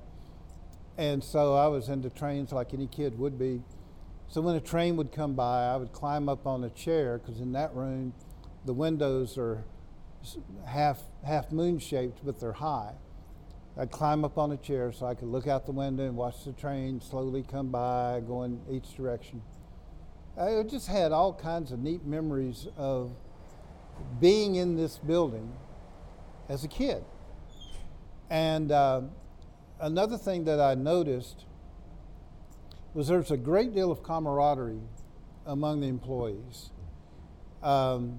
And 0.98 1.22
so 1.22 1.54
I 1.54 1.66
was 1.66 1.88
into 1.88 2.08
trains 2.08 2.52
like 2.52 2.72
any 2.72 2.86
kid 2.86 3.18
would 3.18 3.38
be. 3.38 3.62
So 4.28 4.40
when 4.40 4.56
a 4.56 4.60
train 4.60 4.96
would 4.96 5.12
come 5.12 5.34
by, 5.34 5.66
I 5.66 5.76
would 5.76 5.92
climb 5.92 6.28
up 6.28 6.46
on 6.46 6.64
a 6.64 6.70
chair 6.70 7.18
because 7.18 7.40
in 7.40 7.52
that 7.52 7.74
room, 7.74 8.14
the 8.64 8.72
windows 8.72 9.38
are 9.38 9.64
half 10.66 11.00
half 11.24 11.52
moon 11.52 11.78
shaped, 11.78 12.20
but 12.24 12.40
they're 12.40 12.52
high. 12.52 12.94
I'd 13.78 13.90
climb 13.90 14.24
up 14.24 14.38
on 14.38 14.52
a 14.52 14.56
chair 14.56 14.90
so 14.90 15.06
I 15.06 15.14
could 15.14 15.28
look 15.28 15.46
out 15.46 15.66
the 15.66 15.72
window 15.72 16.04
and 16.04 16.16
watch 16.16 16.44
the 16.44 16.52
train 16.52 17.00
slowly 17.00 17.44
come 17.48 17.68
by, 17.68 18.22
going 18.26 18.60
each 18.70 18.96
direction. 18.96 19.42
I 20.38 20.62
just 20.64 20.86
had 20.86 21.12
all 21.12 21.32
kinds 21.32 21.72
of 21.72 21.78
neat 21.78 22.04
memories 22.04 22.68
of 22.76 23.10
being 24.20 24.56
in 24.56 24.76
this 24.76 24.98
building 24.98 25.50
as 26.50 26.62
a 26.62 26.68
kid. 26.68 27.02
And 28.28 28.70
uh, 28.70 29.02
another 29.80 30.18
thing 30.18 30.44
that 30.44 30.60
I 30.60 30.74
noticed 30.74 31.46
was 32.92 33.08
there's 33.08 33.30
a 33.30 33.36
great 33.38 33.74
deal 33.74 33.90
of 33.90 34.02
camaraderie 34.02 34.82
among 35.46 35.80
the 35.80 35.86
employees. 35.86 36.70
Um, 37.62 38.18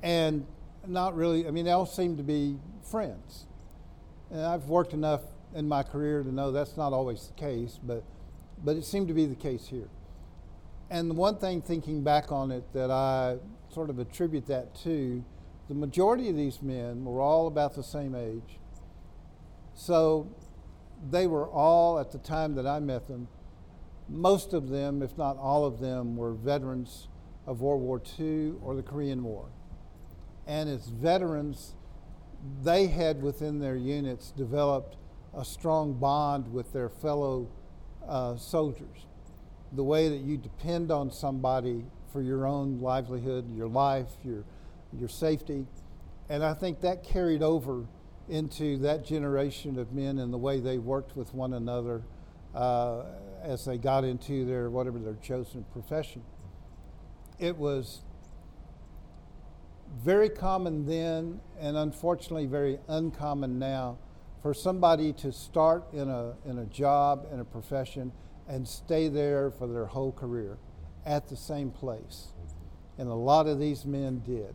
and 0.00 0.46
not 0.86 1.16
really, 1.16 1.48
I 1.48 1.50
mean, 1.50 1.64
they 1.64 1.72
all 1.72 1.86
seem 1.86 2.16
to 2.18 2.22
be 2.22 2.56
friends. 2.88 3.46
And 4.30 4.40
I've 4.42 4.66
worked 4.66 4.92
enough 4.92 5.22
in 5.54 5.66
my 5.66 5.82
career 5.82 6.22
to 6.22 6.32
know 6.32 6.52
that's 6.52 6.76
not 6.76 6.92
always 6.92 7.26
the 7.26 7.34
case, 7.34 7.80
but, 7.82 8.04
but 8.64 8.76
it 8.76 8.84
seemed 8.84 9.08
to 9.08 9.14
be 9.14 9.26
the 9.26 9.34
case 9.34 9.66
here. 9.66 9.88
And 10.92 11.08
the 11.08 11.14
one 11.14 11.38
thing 11.38 11.62
thinking 11.62 12.04
back 12.04 12.30
on 12.30 12.50
it 12.50 12.70
that 12.74 12.90
I 12.90 13.38
sort 13.72 13.88
of 13.88 13.98
attribute 13.98 14.46
that 14.48 14.74
to, 14.82 15.24
the 15.68 15.74
majority 15.74 16.28
of 16.28 16.36
these 16.36 16.60
men 16.60 17.06
were 17.06 17.22
all 17.22 17.46
about 17.46 17.74
the 17.74 17.82
same 17.82 18.14
age. 18.14 18.58
So 19.72 20.28
they 21.10 21.26
were 21.26 21.48
all, 21.48 21.98
at 21.98 22.12
the 22.12 22.18
time 22.18 22.54
that 22.56 22.66
I 22.66 22.78
met 22.78 23.08
them, 23.08 23.28
most 24.06 24.52
of 24.52 24.68
them, 24.68 25.02
if 25.02 25.16
not 25.16 25.38
all 25.38 25.64
of 25.64 25.80
them, 25.80 26.14
were 26.14 26.34
veterans 26.34 27.08
of 27.46 27.62
World 27.62 27.80
War 27.80 28.02
II 28.20 28.56
or 28.62 28.76
the 28.76 28.82
Korean 28.82 29.24
War. 29.24 29.48
And 30.46 30.68
as 30.68 30.88
veterans, 30.88 31.74
they 32.62 32.88
had 32.88 33.22
within 33.22 33.60
their 33.60 33.76
units 33.76 34.30
developed 34.30 34.98
a 35.34 35.42
strong 35.42 35.94
bond 35.94 36.52
with 36.52 36.74
their 36.74 36.90
fellow 36.90 37.48
uh, 38.06 38.36
soldiers. 38.36 39.06
The 39.72 39.84
way 39.84 40.08
that 40.08 40.20
you 40.20 40.36
depend 40.36 40.90
on 40.90 41.10
somebody 41.10 41.84
for 42.12 42.22
your 42.22 42.46
own 42.46 42.80
livelihood, 42.80 43.54
your 43.56 43.68
life, 43.68 44.08
your, 44.22 44.44
your 44.98 45.08
safety. 45.08 45.66
And 46.28 46.44
I 46.44 46.54
think 46.54 46.80
that 46.82 47.02
carried 47.02 47.42
over 47.42 47.86
into 48.28 48.78
that 48.78 49.04
generation 49.04 49.78
of 49.78 49.92
men 49.92 50.18
and 50.18 50.32
the 50.32 50.38
way 50.38 50.60
they 50.60 50.78
worked 50.78 51.16
with 51.16 51.34
one 51.34 51.54
another 51.54 52.02
uh, 52.54 53.04
as 53.42 53.64
they 53.64 53.78
got 53.78 54.04
into 54.04 54.44
their 54.44 54.70
whatever 54.70 54.98
their 54.98 55.16
chosen 55.22 55.64
profession. 55.72 56.22
It 57.38 57.56
was 57.56 58.02
very 60.02 60.28
common 60.28 60.86
then, 60.86 61.40
and 61.58 61.76
unfortunately 61.76 62.46
very 62.46 62.78
uncommon 62.88 63.58
now, 63.58 63.98
for 64.42 64.54
somebody 64.54 65.12
to 65.12 65.32
start 65.32 65.84
in 65.92 66.08
a, 66.08 66.34
in 66.46 66.58
a 66.58 66.66
job, 66.66 67.26
in 67.32 67.40
a 67.40 67.44
profession, 67.44 68.12
and 68.48 68.66
stay 68.66 69.08
there 69.08 69.50
for 69.50 69.66
their 69.66 69.86
whole 69.86 70.12
career 70.12 70.58
at 71.04 71.28
the 71.28 71.36
same 71.36 71.70
place. 71.70 72.28
And 72.98 73.08
a 73.08 73.14
lot 73.14 73.46
of 73.46 73.58
these 73.58 73.84
men 73.84 74.22
did. 74.26 74.54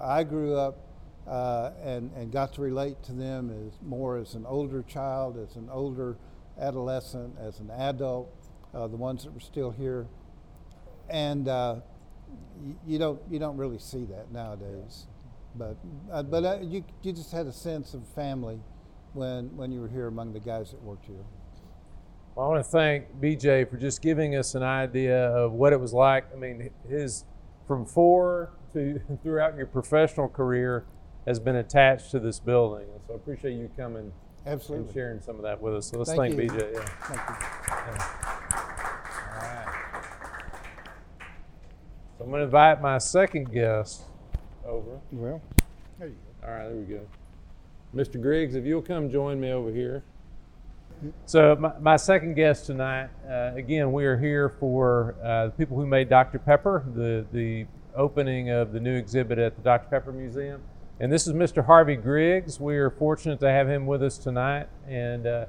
I 0.00 0.24
grew 0.24 0.56
up 0.56 0.78
uh, 1.26 1.72
and, 1.82 2.10
and 2.16 2.32
got 2.32 2.54
to 2.54 2.60
relate 2.60 3.02
to 3.04 3.12
them 3.12 3.50
as 3.50 3.78
more 3.82 4.16
as 4.16 4.34
an 4.34 4.46
older 4.46 4.82
child, 4.82 5.38
as 5.38 5.56
an 5.56 5.68
older 5.70 6.16
adolescent, 6.58 7.34
as 7.40 7.60
an 7.60 7.70
adult, 7.70 8.32
uh, 8.74 8.86
the 8.86 8.96
ones 8.96 9.24
that 9.24 9.32
were 9.32 9.40
still 9.40 9.70
here. 9.70 10.06
And 11.08 11.48
uh, 11.48 11.76
you 12.86 12.98
don't 12.98 13.20
you 13.30 13.38
don't 13.38 13.56
really 13.56 13.78
see 13.78 14.04
that 14.06 14.30
nowadays. 14.32 15.06
But 15.54 15.76
uh, 16.12 16.22
but 16.22 16.44
uh, 16.44 16.58
you 16.62 16.84
you 17.02 17.12
just 17.12 17.32
had 17.32 17.46
a 17.46 17.52
sense 17.52 17.94
of 17.94 18.06
family 18.14 18.60
when 19.12 19.56
when 19.56 19.72
you 19.72 19.80
were 19.80 19.88
here 19.88 20.06
among 20.06 20.32
the 20.32 20.40
guys 20.40 20.70
that 20.70 20.82
worked 20.82 21.06
here. 21.06 21.24
I 22.40 22.46
want 22.46 22.64
to 22.64 22.70
thank 22.70 23.20
BJ 23.20 23.68
for 23.68 23.76
just 23.76 24.00
giving 24.00 24.34
us 24.34 24.54
an 24.54 24.62
idea 24.62 25.28
of 25.28 25.52
what 25.52 25.74
it 25.74 25.80
was 25.80 25.92
like. 25.92 26.24
I 26.32 26.36
mean, 26.36 26.70
his 26.88 27.26
from 27.66 27.84
four 27.84 28.52
to 28.72 28.98
throughout 29.22 29.58
your 29.58 29.66
professional 29.66 30.26
career 30.26 30.86
has 31.26 31.38
been 31.38 31.56
attached 31.56 32.10
to 32.12 32.18
this 32.18 32.40
building. 32.40 32.86
So 33.06 33.12
I 33.12 33.16
appreciate 33.16 33.52
you 33.52 33.70
coming 33.76 34.10
Absolutely. 34.46 34.86
and 34.86 34.94
sharing 34.94 35.20
some 35.20 35.36
of 35.36 35.42
that 35.42 35.60
with 35.60 35.74
us. 35.74 35.90
So 35.90 35.98
let's 35.98 36.14
Thank 36.14 36.34
thank. 36.34 36.50
BJ. 36.50 36.72
Yeah. 36.72 36.80
Thank 36.80 37.20
you. 37.28 37.34
All 39.26 39.36
right. 39.36 40.04
So 42.16 42.24
I'm 42.24 42.30
going 42.30 42.40
to 42.40 42.44
invite 42.44 42.80
my 42.80 42.96
second 42.96 43.52
guest 43.52 44.04
over. 44.64 44.98
Well, 45.12 45.42
there 45.98 46.08
you 46.08 46.14
go. 46.14 46.48
All 46.48 46.54
right, 46.54 46.68
there 46.68 46.76
we 46.76 46.84
go. 46.84 47.06
Mr. 47.94 48.18
Griggs, 48.20 48.54
if 48.54 48.64
you'll 48.64 48.80
come 48.80 49.10
join 49.10 49.38
me 49.38 49.52
over 49.52 49.70
here. 49.70 50.04
So, 51.24 51.56
my, 51.56 51.72
my 51.80 51.96
second 51.96 52.34
guest 52.34 52.66
tonight, 52.66 53.08
uh, 53.28 53.52
again, 53.54 53.92
we 53.92 54.04
are 54.04 54.18
here 54.18 54.50
for 54.60 55.14
uh, 55.22 55.46
the 55.46 55.52
people 55.52 55.76
who 55.76 55.86
made 55.86 56.08
Dr. 56.08 56.38
Pepper, 56.38 56.84
the, 56.94 57.24
the 57.32 57.66
opening 57.96 58.50
of 58.50 58.72
the 58.72 58.80
new 58.80 58.94
exhibit 58.96 59.38
at 59.38 59.56
the 59.56 59.62
Dr. 59.62 59.88
Pepper 59.88 60.12
Museum. 60.12 60.60
And 60.98 61.10
this 61.10 61.26
is 61.26 61.32
Mr. 61.32 61.64
Harvey 61.64 61.96
Griggs. 61.96 62.60
We 62.60 62.76
are 62.76 62.90
fortunate 62.90 63.40
to 63.40 63.48
have 63.50 63.68
him 63.68 63.86
with 63.86 64.02
us 64.02 64.18
tonight. 64.18 64.68
And 64.86 65.26
uh, 65.26 65.46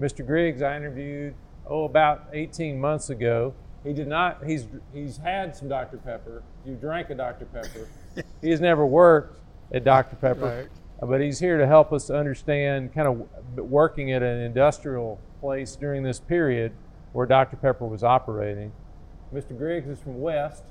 Mr. 0.00 0.26
Griggs, 0.26 0.62
I 0.62 0.76
interviewed, 0.76 1.34
oh, 1.66 1.84
about 1.84 2.28
18 2.32 2.80
months 2.80 3.10
ago. 3.10 3.54
He 3.84 3.92
did 3.92 4.08
not, 4.08 4.42
he's, 4.44 4.66
he's 4.94 5.18
had 5.18 5.54
some 5.54 5.68
Dr. 5.68 5.98
Pepper. 5.98 6.42
You 6.64 6.74
drank 6.76 7.10
a 7.10 7.14
Dr. 7.14 7.44
Pepper. 7.44 7.88
he 8.40 8.50
has 8.50 8.60
never 8.60 8.86
worked 8.86 9.40
at 9.72 9.84
Dr. 9.84 10.16
Pepper. 10.16 10.60
Right. 10.62 10.68
But 11.06 11.20
he's 11.20 11.38
here 11.38 11.58
to 11.58 11.66
help 11.66 11.92
us 11.92 12.10
understand 12.10 12.94
kind 12.94 13.08
of 13.08 13.58
working 13.58 14.12
at 14.12 14.22
an 14.22 14.40
industrial 14.40 15.20
place 15.40 15.76
during 15.76 16.02
this 16.02 16.20
period 16.20 16.72
where 17.12 17.26
Dr. 17.26 17.56
Pepper 17.56 17.86
was 17.86 18.02
operating. 18.02 18.72
Mr. 19.32 19.56
Griggs 19.56 19.88
is 19.88 20.00
from 20.00 20.20
West. 20.20 20.64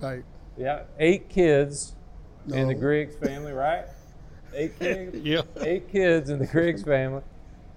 Right. 0.00 0.24
Yeah, 0.56 0.82
eight 0.98 1.28
kids 1.28 1.94
in 2.52 2.68
the 2.68 2.74
Griggs 2.74 3.16
family, 3.16 3.52
right? 3.52 3.84
Eight 4.54 4.78
kids. 4.80 5.16
Yeah. 5.18 5.42
Eight 5.60 5.90
kids 5.90 6.30
in 6.30 6.38
the 6.38 6.46
Griggs 6.46 6.82
family, 6.82 7.22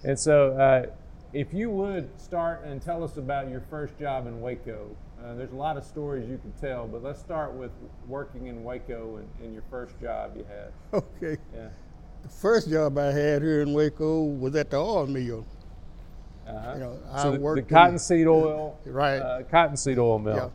and 0.03 0.19
so 0.19 0.53
uh, 0.53 0.85
If 1.33 1.53
you 1.53 1.69
would 1.69 2.19
start 2.19 2.63
and 2.65 2.81
tell 2.81 3.03
us 3.03 3.17
about 3.17 3.49
your 3.49 3.61
first 3.69 3.97
job 3.99 4.27
in 4.27 4.41
Waco. 4.41 4.95
Uh, 5.23 5.35
there's 5.35 5.51
a 5.51 5.55
lot 5.55 5.77
of 5.77 5.83
stories 5.83 6.27
you 6.29 6.37
could 6.37 6.57
tell, 6.59 6.87
but 6.87 7.03
let's 7.03 7.19
start 7.19 7.53
with 7.53 7.71
working 8.07 8.47
in 8.47 8.63
Waco 8.63 9.17
and, 9.17 9.27
and 9.43 9.53
your 9.53 9.63
first 9.69 9.99
job 10.01 10.31
you 10.35 10.45
had. 10.45 10.71
Okay. 10.93 11.37
Yeah. 11.53 11.69
The 12.23 12.29
first 12.29 12.69
job 12.69 12.97
I 12.97 13.11
had 13.11 13.41
here 13.41 13.61
in 13.61 13.73
Waco 13.73 14.23
was 14.23 14.55
at 14.55 14.69
the 14.69 14.77
oil 14.77 15.07
mill. 15.07 15.45
Uh-huh. 16.47 16.73
You 16.73 16.79
know, 16.79 16.99
so 17.21 17.29
I 17.29 17.29
the, 17.31 17.39
worked 17.39 17.67
the 17.67 17.73
cottonseed 17.73 18.27
oil, 18.27 18.77
Right. 18.85 19.17
Uh, 19.17 19.43
cottonseed 19.43 19.97
oil 19.97 20.19
mill. 20.19 20.35
Yeah. 20.35 20.49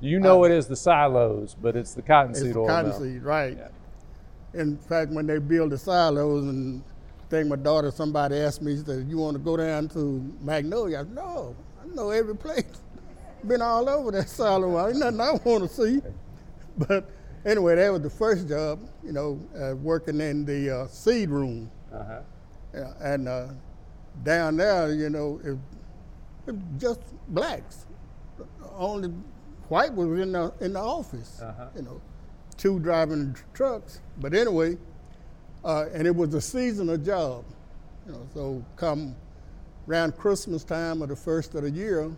You 0.00 0.18
know 0.20 0.44
it 0.44 0.50
as 0.50 0.66
the 0.66 0.76
silos, 0.76 1.56
but 1.60 1.76
it's 1.76 1.94
the 1.94 2.00
It's 2.00 2.06
cottonseed 2.08 2.56
oil 2.56 2.66
mill. 2.66 2.74
cottonseed, 2.76 3.22
right. 3.22 3.56
Yeah. 3.56 4.60
In 4.60 4.76
fact, 4.78 5.10
when 5.12 5.26
they 5.26 5.38
build 5.38 5.70
the 5.70 5.78
silos, 5.78 6.44
and 6.44 6.82
I 7.20 7.30
think 7.30 7.48
my 7.48 7.56
daughter, 7.56 7.90
somebody 7.90 8.36
asked 8.36 8.62
me, 8.62 8.76
she 8.76 8.82
said, 8.84 9.06
"You 9.08 9.18
want 9.18 9.34
to 9.36 9.38
go 9.42 9.56
down 9.56 9.88
to 9.90 10.34
Magnolia?" 10.40 10.98
I 10.98 11.02
said, 11.02 11.14
"No, 11.14 11.54
I 11.82 11.94
know 11.94 12.10
every 12.10 12.36
place. 12.46 12.64
Been 13.44 13.62
all 13.62 13.88
over 13.88 14.10
that 14.12 14.28
silo. 14.28 14.88
Ain't 14.88 14.98
nothing 14.98 15.20
I 15.20 15.32
want 15.44 15.68
to 15.68 15.68
see." 15.68 16.02
But 16.76 17.08
anyway, 17.44 17.76
that 17.76 17.92
was 17.92 18.02
the 18.02 18.10
first 18.10 18.48
job, 18.48 18.80
you 19.02 19.12
know, 19.12 19.40
uh, 19.58 19.74
working 19.76 20.20
in 20.20 20.44
the 20.44 20.80
uh, 20.80 20.86
seed 20.88 21.30
room. 21.30 21.70
Uh-huh. 21.92 22.20
Yeah, 22.74 22.92
and 23.00 23.28
uh, 23.28 23.48
down 24.22 24.56
there, 24.56 24.92
you 24.92 25.08
know, 25.08 25.40
it, 25.42 25.56
it 26.50 26.56
just 26.78 27.00
blacks. 27.28 27.86
Only 28.74 29.08
white 29.68 29.94
was 29.94 30.20
in 30.20 30.32
the 30.32 30.52
in 30.60 30.74
the 30.74 30.80
office. 30.80 31.40
Uh-huh. 31.40 31.66
You 31.74 31.82
know, 31.82 32.00
two 32.56 32.78
driving 32.78 33.32
tr- 33.34 33.44
trucks. 33.54 34.00
But 34.18 34.34
anyway, 34.34 34.76
uh, 35.64 35.86
and 35.92 36.06
it 36.06 36.14
was 36.14 36.34
a 36.34 36.40
seasonal 36.40 36.98
job. 36.98 37.44
You 38.06 38.12
know, 38.12 38.26
so 38.34 38.64
come 38.76 39.16
around 39.88 40.16
Christmas 40.16 40.64
time 40.64 41.02
or 41.02 41.06
the 41.06 41.16
first 41.16 41.54
of 41.54 41.62
the 41.62 41.70
year, 41.70 42.10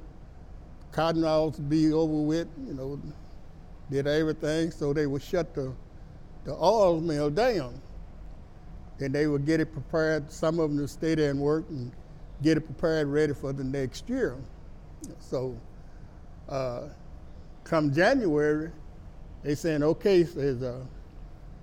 cotton 0.92 1.24
ought 1.24 1.54
to 1.54 1.62
be 1.62 1.92
over 1.92 2.22
with. 2.22 2.48
You 2.66 2.74
know, 2.74 3.00
did 3.90 4.06
everything, 4.06 4.70
so 4.70 4.92
they 4.92 5.06
would 5.06 5.22
shut 5.22 5.54
the 5.54 5.72
the 6.44 6.54
oil 6.54 7.00
mill 7.00 7.30
down 7.30 7.80
and 9.00 9.14
they 9.14 9.26
would 9.26 9.46
get 9.46 9.60
it 9.60 9.72
prepared. 9.72 10.30
Some 10.30 10.58
of 10.58 10.70
them 10.70 10.80
would 10.80 10.90
stay 10.90 11.14
there 11.14 11.30
and 11.30 11.40
work 11.40 11.64
and 11.68 11.92
get 12.42 12.56
it 12.56 12.62
prepared, 12.62 13.08
ready 13.08 13.34
for 13.34 13.52
the 13.52 13.64
next 13.64 14.08
year. 14.08 14.36
So, 15.20 15.56
uh, 16.48 16.88
come 17.64 17.92
January, 17.92 18.70
they 19.42 19.54
saying, 19.54 19.82
okay, 19.82 20.24
says 20.24 20.62
uh, 20.62 20.80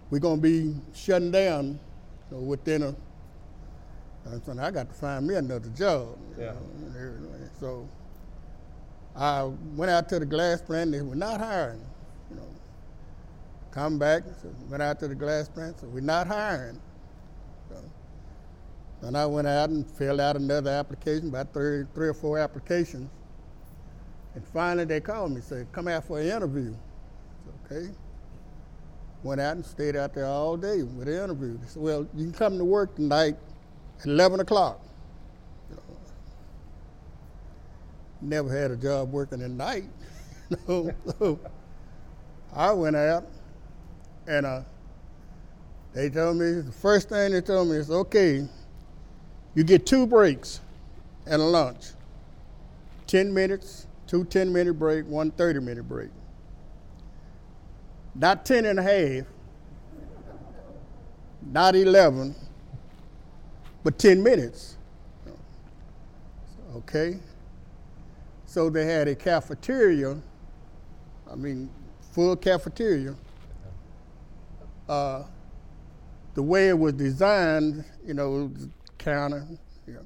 we're 0.10 0.20
gonna 0.20 0.42
be 0.42 0.76
shutting 0.94 1.32
down 1.32 1.80
so 2.30 2.38
within 2.38 2.84
a. 2.84 2.96
I 4.60 4.72
got 4.72 4.90
to 4.90 4.96
find 4.96 5.28
me 5.28 5.36
another 5.36 5.70
job. 5.70 6.18
Yeah. 6.38 6.46
know, 6.46 6.56
and. 6.94 7.50
So, 7.60 7.88
I 9.16 9.44
went 9.76 9.92
out 9.92 10.10
to 10.10 10.20
the 10.20 10.26
glass 10.26 10.62
plant. 10.62 10.92
They 10.92 11.02
were 11.02 11.16
not 11.16 11.40
hiring. 11.40 11.82
You 12.30 12.38
know, 12.38 12.48
come 13.72 13.98
back. 13.98 14.24
So 14.42 14.50
went 14.70 14.84
out 14.84 15.00
to 15.00 15.08
the 15.08 15.16
glass 15.16 15.48
plant. 15.48 15.80
So 15.80 15.88
we're 15.88 16.02
not 16.02 16.28
hiring. 16.28 16.80
And 19.02 19.16
I 19.16 19.26
went 19.28 19.48
out 19.48 19.70
and 19.70 19.86
filled 19.86 20.20
out 20.20 20.36
another 20.36 20.72
application, 20.72 21.30
about 21.30 21.54
three, 21.54 21.86
three 21.94 22.08
or 22.08 22.14
four 22.14 22.40
applications. 22.40 23.08
And 24.34 24.44
finally 24.48 24.86
they 24.86 25.00
called 25.00 25.32
me, 25.32 25.42
said, 25.42 25.68
come 25.72 25.88
out 25.88 26.06
for 26.06 26.20
an 26.20 26.28
interview. 26.28 26.74
Said, 27.46 27.78
okay. 27.78 27.92
Went 29.22 29.42
out 29.42 29.58
and 29.58 29.66
stayed 29.66 29.96
out 29.96 30.16
there 30.16 30.26
all 30.26 30.58
day 30.58 30.82
with 30.82 31.06
the 31.06 31.24
interview. 31.24 31.58
They 31.58 31.68
said, 31.68 31.82
well, 31.84 32.08
you 32.16 32.26
can 32.26 32.34
come 32.34 32.58
to 32.58 32.66
work 32.66 32.96
tonight 32.96 33.36
at 34.00 34.08
11 34.08 34.40
o'clock. 34.40 34.82
You 35.70 35.76
know, 35.76 35.84
never 38.26 38.56
had 38.56 38.72
a 38.72 38.76
job 38.76 39.12
working 39.12 39.42
at 39.42 39.52
night. 39.52 39.86
so 40.68 41.40
I 42.54 42.72
went 42.72 42.96
out 42.96 43.26
and 44.28 44.46
uh, 44.46 44.62
they 45.94 46.10
told 46.10 46.38
me, 46.38 46.62
the 46.62 46.72
first 46.72 47.10
thing 47.10 47.32
they 47.32 47.42
told 47.42 47.70
me 47.70 47.78
is, 47.78 47.90
okay, 47.90 48.48
you 49.54 49.64
get 49.64 49.86
two 49.86 50.06
breaks 50.06 50.60
and 51.26 51.42
a 51.42 51.46
lunch. 51.46 51.86
10 53.08 53.34
minutes, 53.34 53.88
two 54.08 54.26
10 54.26 54.52
minute 54.52 54.74
break, 54.74 55.06
one 55.08 55.32
30 55.32 55.60
minute 55.60 55.88
break. 55.88 56.10
Not 58.14 58.46
10 58.46 58.66
and 58.66 58.80
a 58.80 58.84
half, 58.84 59.26
not 61.52 61.76
11, 61.76 62.36
but 63.84 64.00
10 64.00 64.22
minutes. 64.24 64.78
Okay? 66.76 67.20
So 68.56 68.70
they 68.70 68.86
had 68.86 69.10
a 69.10 69.16
cafeteria, 69.16 70.16
I 71.30 71.36
mean, 71.36 71.70
full 72.14 72.38
cafeteria. 72.38 73.14
Uh, 74.88 75.24
the 76.36 76.42
way 76.42 76.70
it 76.70 76.80
was 76.80 76.94
designed, 76.94 77.84
you 78.06 78.14
know, 78.14 78.46
it 78.46 78.52
was 78.54 78.70
counter, 78.98 79.46
you 79.86 79.96
know. 79.96 80.06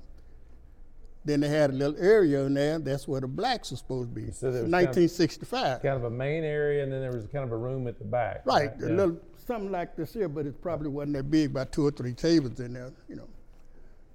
Then 1.26 1.42
they 1.42 1.48
had 1.48 1.70
a 1.70 1.74
little 1.74 1.96
area 2.04 2.44
in 2.46 2.56
there. 2.56 2.80
That's 2.80 3.08
where 3.08 3.22
the 3.22 3.28
blacks 3.28 3.70
were 3.70 3.78
supposed 3.78 4.16
to 4.16 4.20
be. 4.20 4.32
So 4.32 4.50
there 4.50 4.64
was 4.64 4.72
kind 4.72 4.88
of- 4.88 4.96
1965. 4.96 5.84
Kind 5.84 5.98
of 5.98 6.06
a 6.06 6.10
main 6.10 6.44
area, 6.44 6.82
and 6.82 6.92
then 6.92 7.02
there 7.02 7.12
was 7.14 7.28
kind 7.28 7.44
of 7.46 7.52
a 7.52 7.58
room 7.58 7.86
at 7.86 8.00
the 8.00 8.06
back. 8.06 8.48
Right, 8.48 8.72
a 8.82 8.88
Yeah. 8.88 8.96
little 8.96 9.18
something 9.46 9.70
like 9.72 9.96
this 9.96 10.12
here, 10.12 10.28
but 10.28 10.48
it 10.48 10.60
probably 10.60 10.90
wasn't 10.90 11.18
that 11.18 11.30
big, 11.30 11.52
about 11.52 11.72
two 11.72 11.86
or 11.86 11.92
three 11.92 12.14
tables 12.16 12.60
in 12.60 12.74
there, 12.74 12.94
you 13.08 13.16
know. 13.16 13.28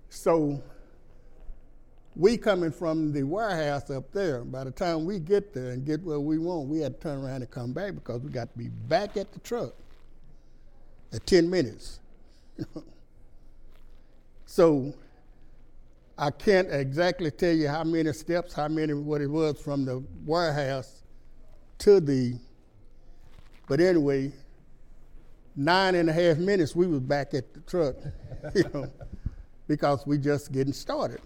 So 0.08 0.60
we 2.16 2.36
coming 2.36 2.70
from 2.70 3.12
the 3.12 3.22
warehouse 3.22 3.90
up 3.90 4.12
there, 4.12 4.44
by 4.44 4.64
the 4.64 4.70
time 4.70 5.04
we 5.04 5.18
get 5.18 5.52
there 5.52 5.70
and 5.70 5.84
get 5.84 6.02
where 6.02 6.20
we 6.20 6.38
want, 6.38 6.68
we 6.68 6.80
had 6.80 7.00
to 7.00 7.08
turn 7.08 7.24
around 7.24 7.42
and 7.42 7.50
come 7.50 7.72
back 7.72 7.94
because 7.94 8.20
we 8.22 8.30
got 8.30 8.52
to 8.52 8.58
be 8.58 8.68
back 8.68 9.16
at 9.16 9.32
the 9.32 9.40
truck 9.40 9.74
at 11.12 11.26
10 11.26 11.50
minutes. 11.50 12.00
so 14.46 14.94
I 16.16 16.30
can't 16.30 16.70
exactly 16.70 17.30
tell 17.30 17.52
you 17.52 17.68
how 17.68 17.82
many 17.82 18.12
steps, 18.12 18.54
how 18.54 18.68
many, 18.68 18.94
what 18.94 19.20
it 19.20 19.26
was 19.26 19.60
from 19.60 19.84
the 19.84 20.02
warehouse 20.24 21.02
to 21.78 22.00
the 22.00 22.38
but 23.66 23.80
anyway, 23.80 24.32
nine 25.56 25.94
and 25.94 26.10
a 26.10 26.12
half 26.12 26.38
minutes 26.38 26.76
we 26.76 26.86
was 26.86 27.00
back 27.00 27.34
at 27.34 27.54
the 27.54 27.60
truck, 27.60 27.96
you 28.54 28.64
know, 28.74 28.90
because 29.66 30.06
we 30.06 30.18
just 30.18 30.52
getting 30.52 30.72
started. 30.72 31.20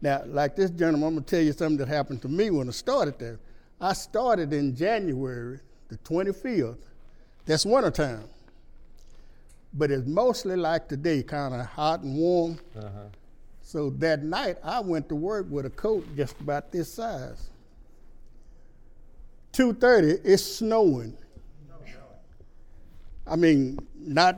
Now, 0.00 0.22
like 0.26 0.56
this 0.56 0.70
gentleman, 0.70 1.08
I'm 1.08 1.14
gonna 1.14 1.26
tell 1.26 1.40
you 1.40 1.52
something 1.52 1.78
that 1.78 1.88
happened 1.88 2.22
to 2.22 2.28
me 2.28 2.50
when 2.50 2.68
I 2.68 2.72
started 2.72 3.18
there. 3.18 3.38
I 3.80 3.92
started 3.92 4.52
in 4.52 4.74
January 4.74 5.60
the 5.88 5.96
25th. 5.98 6.78
That's 7.44 7.64
wintertime. 7.64 8.28
But 9.72 9.90
it's 9.90 10.06
mostly 10.06 10.56
like 10.56 10.88
today, 10.88 11.22
kind 11.22 11.54
of 11.54 11.66
hot 11.66 12.00
and 12.00 12.16
warm. 12.16 12.58
Uh-huh. 12.76 12.88
So 13.62 13.90
that 13.98 14.22
night, 14.22 14.58
I 14.62 14.80
went 14.80 15.08
to 15.08 15.14
work 15.14 15.46
with 15.50 15.66
a 15.66 15.70
coat 15.70 16.06
just 16.16 16.38
about 16.40 16.72
this 16.72 16.92
size. 16.92 17.50
2:30, 19.52 20.20
it's 20.24 20.42
snowing. 20.42 21.16
I 23.26 23.34
mean, 23.34 23.78
not, 23.98 24.36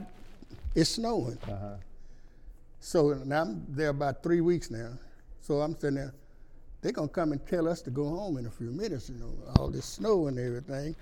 it's 0.74 0.90
snowing. 0.90 1.38
Uh-huh. 1.46 1.74
So 2.80 3.20
now 3.24 3.42
I'm 3.42 3.66
there 3.68 3.90
about 3.90 4.22
three 4.22 4.40
weeks 4.40 4.70
now. 4.70 4.92
So 5.48 5.62
I'm 5.62 5.74
sitting 5.74 5.94
there, 5.94 6.12
they're 6.82 6.92
gonna 6.92 7.08
come 7.08 7.32
and 7.32 7.44
tell 7.46 7.68
us 7.68 7.80
to 7.80 7.90
go 7.90 8.04
home 8.06 8.36
in 8.36 8.44
a 8.44 8.50
few 8.50 8.70
minutes, 8.70 9.08
you 9.08 9.14
know, 9.14 9.32
all 9.56 9.68
this 9.70 9.86
snow 9.86 10.26
and 10.26 10.38
everything. 10.38 10.94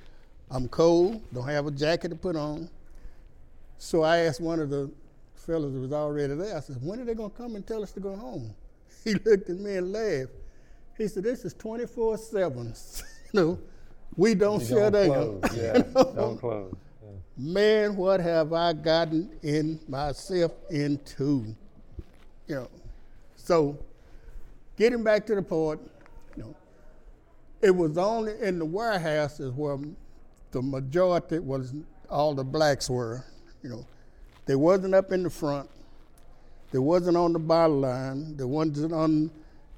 I'm 0.53 0.69
cold, 0.69 1.21
don't 1.35 1.49
have 1.49 1.67
a 1.67 1.73
jacket 1.73 2.11
to 2.11 2.15
put 2.15 2.37
on. 2.37 2.71
So 3.79 4.03
I 4.03 4.19
asked 4.19 4.41
one 4.41 4.61
of 4.61 4.71
the 4.71 4.89
fellows 5.35 5.73
that 5.75 5.81
was 5.81 5.93
already 5.93 6.35
there, 6.35 6.57
I 6.57 6.61
said, 6.61 6.77
when 6.81 7.01
are 7.01 7.05
they 7.05 7.15
gonna 7.15 7.31
come 7.31 7.57
and 7.57 7.67
tell 7.67 7.83
us 7.83 7.91
to 7.93 8.01
go 8.01 8.15
home? 8.15 8.55
He 9.05 9.15
looked 9.15 9.51
at 9.51 9.59
me 9.59 9.77
and 9.79 9.93
laughed. 9.93 10.31
He 10.97 11.09
said, 11.09 11.25
this 11.25 11.45
is 11.45 11.53
24 11.55 12.17
seven. 12.19 12.73
you 13.33 13.41
know, 13.41 13.59
we 14.17 14.37
don't 14.37 14.61
You 14.61 14.67
shut 14.69 14.93
don't 14.93 15.09
down. 15.09 15.41
close, 15.41 15.57
yeah, 15.57 15.73
don't 16.15 16.39
close. 16.39 16.73
Yeah. 17.03 17.09
man, 17.37 17.97
what 17.97 18.21
have 18.21 18.53
I 18.53 18.75
gotten 18.75 19.29
in 19.43 19.81
myself 19.89 20.53
into? 20.71 21.53
You 22.47 22.55
know, 22.55 22.69
so 23.35 23.77
getting 24.77 25.03
back 25.03 25.27
to 25.27 25.35
the 25.35 25.43
point, 25.43 25.81
you 26.37 26.43
know, 26.43 26.55
it 27.63 27.71
was 27.71 27.97
only 27.99 28.35
in 28.41 28.59
the 28.59 28.65
warehouses 28.65 29.53
where 29.53 29.79
the 30.51 30.63
majority 30.63 31.39
was 31.39 31.75
all 32.11 32.35
the 32.35 32.45
blacks 32.45 32.89
were. 32.89 33.25
You 33.63 33.71
know, 33.71 33.87
they 34.47 34.55
wasn't 34.55 34.95
up 34.95 35.13
in 35.13 35.23
the 35.23 35.31
front. 35.31 35.69
They 36.71 36.79
wasn't 36.79 37.17
on 37.17 37.33
the 37.33 37.39
bottle 37.39 37.81
line. 37.81 38.37
They 38.37 38.45
wasn't 38.45 38.93
on 38.93 39.31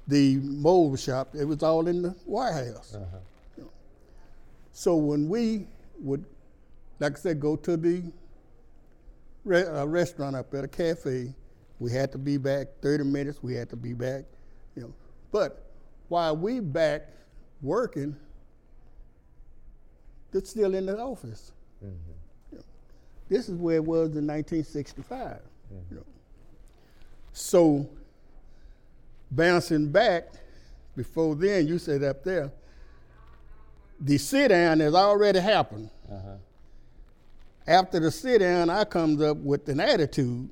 the 0.07 0.37
mold 0.37 0.99
shop. 0.99 1.29
It 1.33 1.45
was 1.45 1.63
all 1.63 1.87
in 1.87 2.01
the 2.01 2.15
warehouse. 2.25 2.95
You 3.57 3.63
know. 3.63 3.69
So 4.73 4.95
when 4.95 5.29
we 5.29 5.67
would 6.01 6.25
like 6.99 7.17
I 7.17 7.19
said, 7.19 7.39
go 7.39 7.55
to 7.55 7.77
the 7.77 8.03
re- 9.45 9.65
uh, 9.65 9.85
restaurant 9.85 10.35
up 10.35 10.53
at 10.53 10.63
a 10.63 10.67
cafe. 10.67 11.33
We 11.79 11.91
had 11.91 12.11
to 12.11 12.17
be 12.17 12.37
back 12.37 12.67
30 12.81 13.05
minutes. 13.05 13.41
We 13.41 13.55
had 13.55 13.69
to 13.69 13.77
be 13.77 13.93
back. 13.93 14.25
But 15.31 15.71
while 16.07 16.35
we 16.35 16.59
back 16.59 17.07
working, 17.61 18.15
they're 20.31 20.43
still 20.43 20.75
in 20.75 20.85
the 20.85 20.97
office. 20.99 21.51
Mm-hmm. 21.83 21.95
You 22.51 22.57
know, 22.57 22.63
this 23.29 23.49
is 23.49 23.55
where 23.55 23.75
it 23.75 23.83
was 23.83 24.15
in 24.15 24.27
1965. 24.27 25.39
You 25.71 25.97
know. 25.97 26.05
So 27.31 27.89
bouncing 29.31 29.91
back, 29.91 30.33
before 30.95 31.35
then, 31.35 31.67
you 31.67 31.77
said 31.77 32.03
up 32.03 32.23
there, 32.23 32.51
the 33.99 34.17
sit 34.17 34.49
down 34.49 34.79
has 34.79 34.95
already 34.95 35.39
happened. 35.39 35.89
Uh-huh. 36.11 36.35
After 37.67 37.99
the 37.99 38.11
sit 38.11 38.39
down, 38.39 38.69
I 38.69 38.83
comes 38.83 39.21
up 39.21 39.37
with 39.37 39.69
an 39.69 39.79
attitude. 39.79 40.49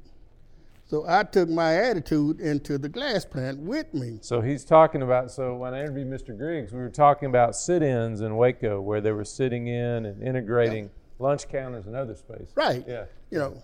So 0.88 1.04
I 1.06 1.24
took 1.24 1.50
my 1.50 1.76
attitude 1.76 2.40
into 2.40 2.78
the 2.78 2.88
glass 2.88 3.26
plant 3.26 3.60
with 3.60 3.94
me. 3.94 4.20
So 4.22 4.40
he's 4.40 4.64
talking 4.64 5.02
about. 5.02 5.32
So 5.32 5.56
when 5.56 5.74
I 5.74 5.82
interviewed 5.82 6.08
Mr. 6.08 6.38
Griggs, 6.38 6.72
we 6.72 6.80
were 6.80 6.90
talking 6.90 7.28
about 7.28 7.56
sit-ins 7.56 8.22
in 8.22 8.38
Waco, 8.38 8.80
where 8.80 9.02
they 9.02 9.12
were 9.12 9.26
sitting 9.26 9.68
in 9.68 10.06
and 10.06 10.24
integrating 10.24 10.90
lunch 11.20 11.50
counters 11.50 11.88
and 11.88 11.96
other 11.96 12.16
space. 12.16 12.52
Right. 12.56 12.86
Yeah. 12.88 13.06
You 13.32 13.40
know. 13.40 13.64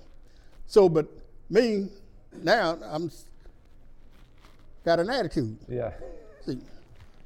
So, 0.68 0.90
but 0.90 1.08
me 1.50 1.90
now 2.42 2.78
I'm 2.84 3.10
got 4.84 5.00
an 5.00 5.10
attitude. 5.10 5.58
Yeah. 5.70 5.92
See, 6.46 6.60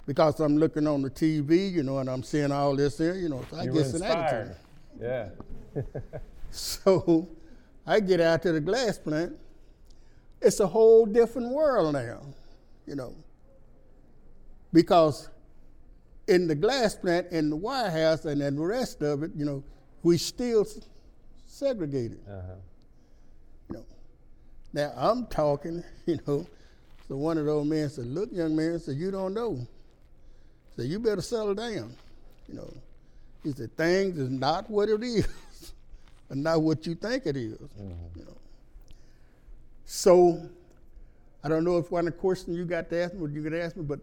because 0.06 0.40
I'm 0.40 0.58
looking 0.58 0.86
on 0.86 1.02
the 1.02 1.10
TV, 1.10 1.72
you 1.72 1.82
know, 1.82 1.98
and 1.98 2.10
I'm 2.10 2.22
seeing 2.22 2.52
all 2.52 2.76
this 2.76 2.98
there, 2.98 3.16
you 3.16 3.30
know, 3.30 3.44
so 3.50 3.58
I 3.58 3.64
You 3.64 3.74
get 3.74 3.94
an 3.94 4.04
attitude. 4.04 4.56
Yeah. 5.02 5.30
So 6.50 7.28
I 7.86 8.00
get 8.00 8.22
out 8.22 8.42
to 8.44 8.54
the 8.54 8.62
glass 8.62 8.98
plant. 8.98 9.38
It's 10.48 10.62
a 10.62 10.68
whole 10.68 11.06
different 11.06 11.50
world 11.50 11.92
now, 11.92 12.22
you 12.86 12.96
know. 12.96 13.14
Because 14.72 15.28
in 16.26 16.48
the 16.48 16.56
glass 16.56 16.96
plant, 16.96 17.28
in 17.32 17.50
the 17.50 17.58
warehouse, 17.58 18.24
and 18.24 18.40
then 18.40 18.56
the 18.56 18.62
rest 18.62 19.02
of 19.02 19.24
it, 19.24 19.32
you 19.36 19.44
know, 19.44 19.62
we 20.04 20.18
still 20.18 20.62
s- 20.62 20.80
segregated. 21.46 22.20
Uh-huh. 22.26 22.54
You 23.70 23.76
know. 23.76 23.86
Now 24.72 24.94
I'm 24.96 25.26
talking, 25.26 25.84
you 26.06 26.18
know. 26.26 26.48
So 27.10 27.18
one 27.18 27.38
of 27.38 27.46
those 27.46 27.66
men 27.66 27.90
said, 27.90 28.06
"Look, 28.06 28.32
young 28.32 28.56
man," 28.56 28.80
said, 28.80 28.96
"You 28.96 29.12
don't 29.12 29.34
know. 29.34 29.68
So 30.78 30.84
you 30.84 30.98
better 31.00 31.22
settle 31.22 31.56
down." 31.56 31.94
You 32.48 32.54
know. 32.54 32.74
He 33.44 33.52
said, 33.52 33.76
"Things 33.76 34.18
is 34.18 34.30
not 34.30 34.70
what 34.70 34.88
it 34.88 35.04
is, 35.04 35.28
and 36.30 36.42
not 36.42 36.62
what 36.62 36.88
you 36.88 36.96
think 36.96 37.26
it 37.26 37.36
is." 37.36 37.60
You 38.16 38.24
know. 38.24 38.38
So 39.89 40.41
I 41.45 41.47
don't 41.47 41.63
know 41.63 41.78
if 41.78 41.91
one 41.91 42.08
of 42.08 42.13
the 42.13 42.19
questions 42.19 42.58
you 42.58 42.65
got 42.65 42.89
to 42.89 43.04
ask 43.04 43.13
me, 43.13 43.21
what 43.21 43.32
you 43.32 43.41
could 43.41 43.54
ask 43.54 43.78
me, 43.78 43.84
but 43.84 44.02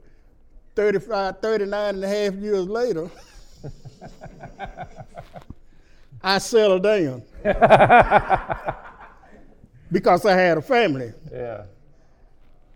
35, 0.75 1.41
39 1.41 1.95
and 1.95 2.03
a 2.03 2.09
half 2.09 2.33
years 2.37 2.67
later, 2.67 3.11
I 6.23 6.39
settled 6.39 6.85
down 6.85 7.23
because 9.93 10.25
I 10.25 10.33
had 10.33 10.57
a 10.57 10.63
family. 10.63 11.13
Yeah. 11.31 11.65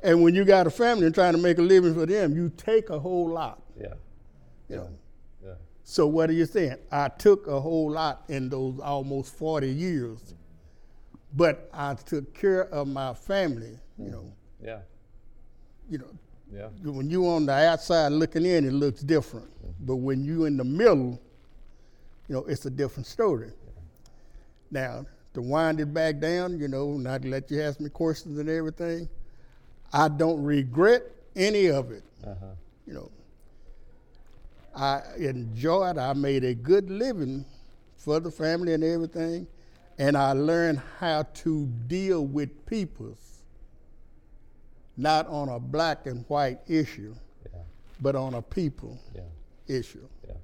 And 0.03 0.23
when 0.23 0.35
you 0.35 0.45
got 0.45 0.67
a 0.67 0.71
family 0.71 1.07
and 1.07 1.15
trying 1.15 1.33
to 1.33 1.39
make 1.39 1.57
a 1.57 1.63
living 1.63 1.95
for 1.95 2.05
them, 2.05 2.37
you 2.37 2.53
take 2.59 2.91
a 2.91 2.99
whole 2.99 3.31
lot. 3.31 3.63
Yeah. 3.81 3.95
You 4.69 4.77
know. 4.77 4.91
Yeah. 5.43 5.55
So 5.83 6.07
what 6.07 6.29
are 6.29 6.35
you 6.35 6.45
saying? 6.45 6.77
I 6.93 7.09
took 7.09 7.47
a 7.47 7.59
whole 7.59 7.91
lot 7.91 8.25
in 8.29 8.51
those 8.51 8.79
almost 8.81 9.35
40 9.35 9.71
years, 9.71 10.35
but 11.35 11.69
I 11.73 11.95
took 11.95 12.35
care 12.35 12.65
of 12.69 12.89
my 12.89 13.15
family. 13.15 13.79
You 13.99 14.11
know, 14.11 14.33
Yeah. 14.63 14.81
you 15.91 15.99
know, 15.99 16.11
Yeah. 16.53 16.69
when 16.85 17.11
you 17.11 17.27
on 17.29 17.47
the 17.47 17.53
outside 17.53 18.13
looking 18.13 18.45
in, 18.47 18.65
it 18.65 18.73
looks 18.73 19.03
different. 19.03 19.49
But 19.81 19.97
when 19.97 20.25
you 20.25 20.45
in 20.45 20.57
the 20.57 20.65
middle, 20.65 21.21
you 22.29 22.35
know, 22.35 22.45
it's 22.45 22.65
a 22.67 22.71
different 22.71 23.07
story. 23.07 23.51
Now, 24.71 25.07
to 25.35 25.43
wind 25.43 25.81
it 25.81 25.93
back 25.93 26.19
down, 26.21 26.59
you 26.59 26.69
know, 26.69 26.97
not 26.97 27.23
to 27.23 27.29
let 27.29 27.51
you 27.51 27.61
ask 27.63 27.81
me 27.81 27.89
questions 27.91 28.39
and 28.39 28.49
everything, 28.49 29.09
I 29.93 30.09
don't 30.09 30.43
regret 30.43 31.03
any 31.37 31.67
of 31.67 31.91
it. 31.91 32.03
Uh-huh. 32.25 32.47
You 32.87 32.95
know, 32.95 33.11
I 34.75 35.03
enjoyed. 35.19 35.99
I 35.99 36.13
made 36.13 36.45
a 36.45 36.55
good 36.55 36.91
living 36.91 37.45
for 37.97 38.21
the 38.21 38.31
family 38.31 38.75
and 38.75 38.85
everything, 38.85 39.47
and 39.99 40.17
I 40.17 40.33
learned 40.33 40.81
how 41.01 41.25
to 41.35 41.67
deal 41.87 42.25
with 42.25 42.67
peoples, 42.67 43.43
not 44.97 45.27
on 45.29 45.49
a 45.49 45.59
black 45.59 46.07
and 46.07 46.25
white 46.29 46.59
issue, 46.69 47.15
Yeah. 47.53 47.61
but 48.01 48.15
on 48.17 48.35
a 48.35 48.43
people 48.43 48.99
Yeah. 49.15 49.23
issue. 49.67 50.07
Yeah. 50.27 50.35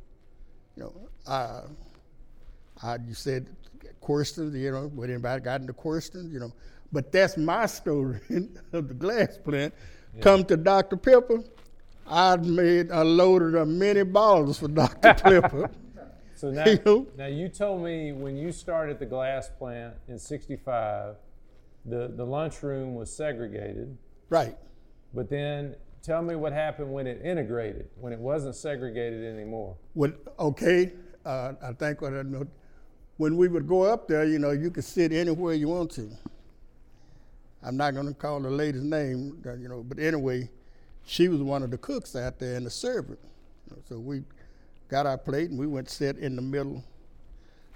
You 0.77 0.83
know, 0.85 0.93
I, 1.27 1.63
I 2.83 2.97
you 2.97 3.15
said 3.15 3.49
questions. 4.01 4.55
You 4.55 4.71
know, 4.73 4.89
when 4.89 5.11
anybody 5.11 5.41
got 5.41 5.61
into 5.61 5.73
questions, 5.73 6.33
you 6.33 6.41
know, 6.41 6.53
but 6.93 7.11
that's 7.13 7.37
my 7.37 7.67
story 7.81 8.21
of 8.73 8.89
the 8.89 8.95
glass 8.95 9.39
plant. 9.39 9.75
Come 10.21 10.45
to 10.45 10.57
Dr. 10.57 10.97
Pepper. 10.97 11.43
I 12.07 12.37
made, 12.37 12.93
I 12.93 13.03
loaded 13.03 13.57
up 13.57 13.67
many 13.67 14.03
bottles 14.05 14.59
for 14.59 14.69
Dr. 14.69 15.15
Pepper. 15.15 15.71
So 16.45 16.51
now, 16.85 17.07
now 17.17 17.27
you 17.27 17.49
told 17.49 17.83
me 17.83 18.13
when 18.13 18.37
you 18.37 18.53
started 18.53 18.99
the 18.99 19.07
glass 19.07 19.49
plant 19.49 19.95
in 20.09 20.19
'65, 20.19 21.15
the 21.87 22.13
the 22.15 22.25
lunchroom 22.25 22.95
was 22.95 23.11
segregated, 23.11 23.97
right. 24.29 24.55
but 25.15 25.31
then 25.31 25.75
tell 26.03 26.21
me 26.21 26.37
what 26.37 26.53
happened 26.53 26.93
when 26.93 27.07
it 27.07 27.25
integrated, 27.25 27.89
when 27.99 28.13
it 28.13 28.19
wasn't 28.19 28.55
segregated 28.55 29.25
anymore. 29.25 29.75
Well, 29.95 30.13
okay, 30.39 30.93
uh, 31.25 31.55
I 31.63 31.73
think 31.73 32.03
what 32.03 32.13
I 32.13 32.21
know, 32.21 32.47
when 33.17 33.39
we 33.39 33.49
would 33.49 33.67
go 33.67 33.83
up 33.85 34.07
there, 34.07 34.25
you 34.25 34.39
know, 34.39 34.51
you 34.51 34.71
could 34.71 34.85
sit 34.85 35.13
anywhere 35.13 35.55
you 35.55 35.69
want 35.69 35.93
to. 35.93 36.11
I'm 37.63 37.79
not 37.79 37.95
going 37.95 38.07
to 38.07 38.13
call 38.13 38.41
the 38.41 38.51
lady's 38.51 38.83
name, 38.83 39.43
you 39.59 39.69
know, 39.69 39.83
but 39.83 39.99
anyway, 39.99 40.51
she 41.07 41.29
was 41.29 41.41
one 41.41 41.63
of 41.63 41.71
the 41.71 41.79
cooks 41.79 42.15
out 42.15 42.39
there 42.39 42.57
and 42.57 42.67
the 42.67 42.71
servant. 42.71 43.19
So 43.89 43.99
we 43.99 44.25
got 44.89 45.07
our 45.07 45.19
plate 45.19 45.51
and 45.51 45.59
we 45.59 45.67
went 45.67 45.91
sit 45.91 46.17
in 46.19 46.37
the 46.37 46.43
middle. 46.43 46.83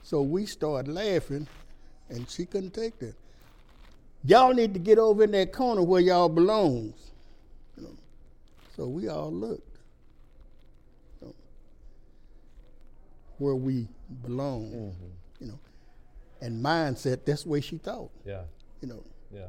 So 0.02 0.22
we 0.22 0.46
started 0.46 0.90
laughing, 0.90 1.46
and 2.08 2.28
she 2.28 2.46
couldn't 2.46 2.72
take 2.72 2.98
that. 3.00 3.14
Y'all 4.24 4.54
need 4.54 4.72
to 4.74 4.80
get 4.80 4.98
over 4.98 5.24
in 5.24 5.30
that 5.32 5.52
corner 5.52 5.82
where 5.82 6.00
y'all 6.00 6.28
belongs. 6.28 7.10
You 7.76 7.84
know. 7.84 7.96
So 8.76 8.86
we 8.88 9.08
all 9.08 9.32
looked. 9.32 9.68
where 13.38 13.54
we 13.54 13.88
belong, 14.24 14.70
mm-hmm. 14.70 15.44
you 15.44 15.50
know. 15.50 15.58
And 16.40 16.62
mindset, 16.62 17.24
that's 17.24 17.44
the 17.44 17.48
way 17.48 17.60
she 17.60 17.78
thought, 17.78 18.10
Yeah. 18.24 18.42
you 18.80 18.88
know. 18.88 19.02
Yeah. 19.32 19.46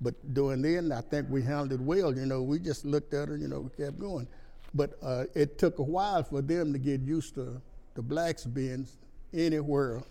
But 0.00 0.34
during 0.34 0.62
then, 0.62 0.92
I 0.92 1.00
think 1.00 1.28
we 1.30 1.42
handled 1.42 1.72
it 1.72 1.80
well, 1.80 2.14
you 2.14 2.26
know. 2.26 2.42
We 2.42 2.58
just 2.58 2.84
looked 2.84 3.14
at 3.14 3.28
her, 3.28 3.36
you 3.36 3.48
know, 3.48 3.60
we 3.60 3.84
kept 3.84 3.98
going. 3.98 4.26
But 4.74 4.98
uh, 5.02 5.24
it 5.34 5.58
took 5.58 5.78
a 5.78 5.82
while 5.82 6.22
for 6.24 6.42
them 6.42 6.72
to 6.72 6.78
get 6.78 7.00
used 7.00 7.34
to 7.36 7.60
the 7.94 8.02
blacks 8.02 8.44
being 8.44 8.86
anywhere. 9.32 10.02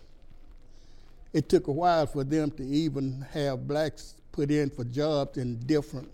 It 1.32 1.48
took 1.48 1.66
a 1.66 1.72
while 1.72 2.06
for 2.06 2.24
them 2.24 2.50
to 2.52 2.62
even 2.64 3.26
have 3.32 3.66
blacks 3.68 4.14
put 4.32 4.50
in 4.50 4.70
for 4.70 4.84
jobs 4.84 5.36
in 5.38 5.58
different 5.66 6.08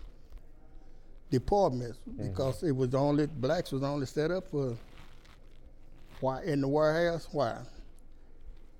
departments 1.31 1.99
because 2.19 2.63
it 2.63 2.73
was 2.75 2.95
only 2.95 3.27
blacks 3.27 3.71
was 3.71 3.83
only 3.85 4.05
set 4.07 4.31
up 4.33 4.49
for 4.51 4.77
why 6.21 6.43
in 6.43 6.61
the 6.61 6.67
warehouse 6.69 7.29
why 7.31 7.57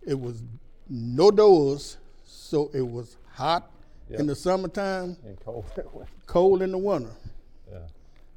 it 0.05 0.19
was 0.19 0.43
no 0.89 1.31
doors 1.31 1.97
so 2.25 2.71
it 2.75 2.83
was 2.87 3.17
hot 3.33 3.71
Yep. 4.11 4.19
in 4.21 4.27
the 4.27 4.35
summertime 4.35 5.17
And 5.25 5.39
cold. 5.39 5.65
cold 6.27 6.63
in 6.63 6.73
the 6.73 6.79
winter 6.79 7.13
yeah. 7.71 7.79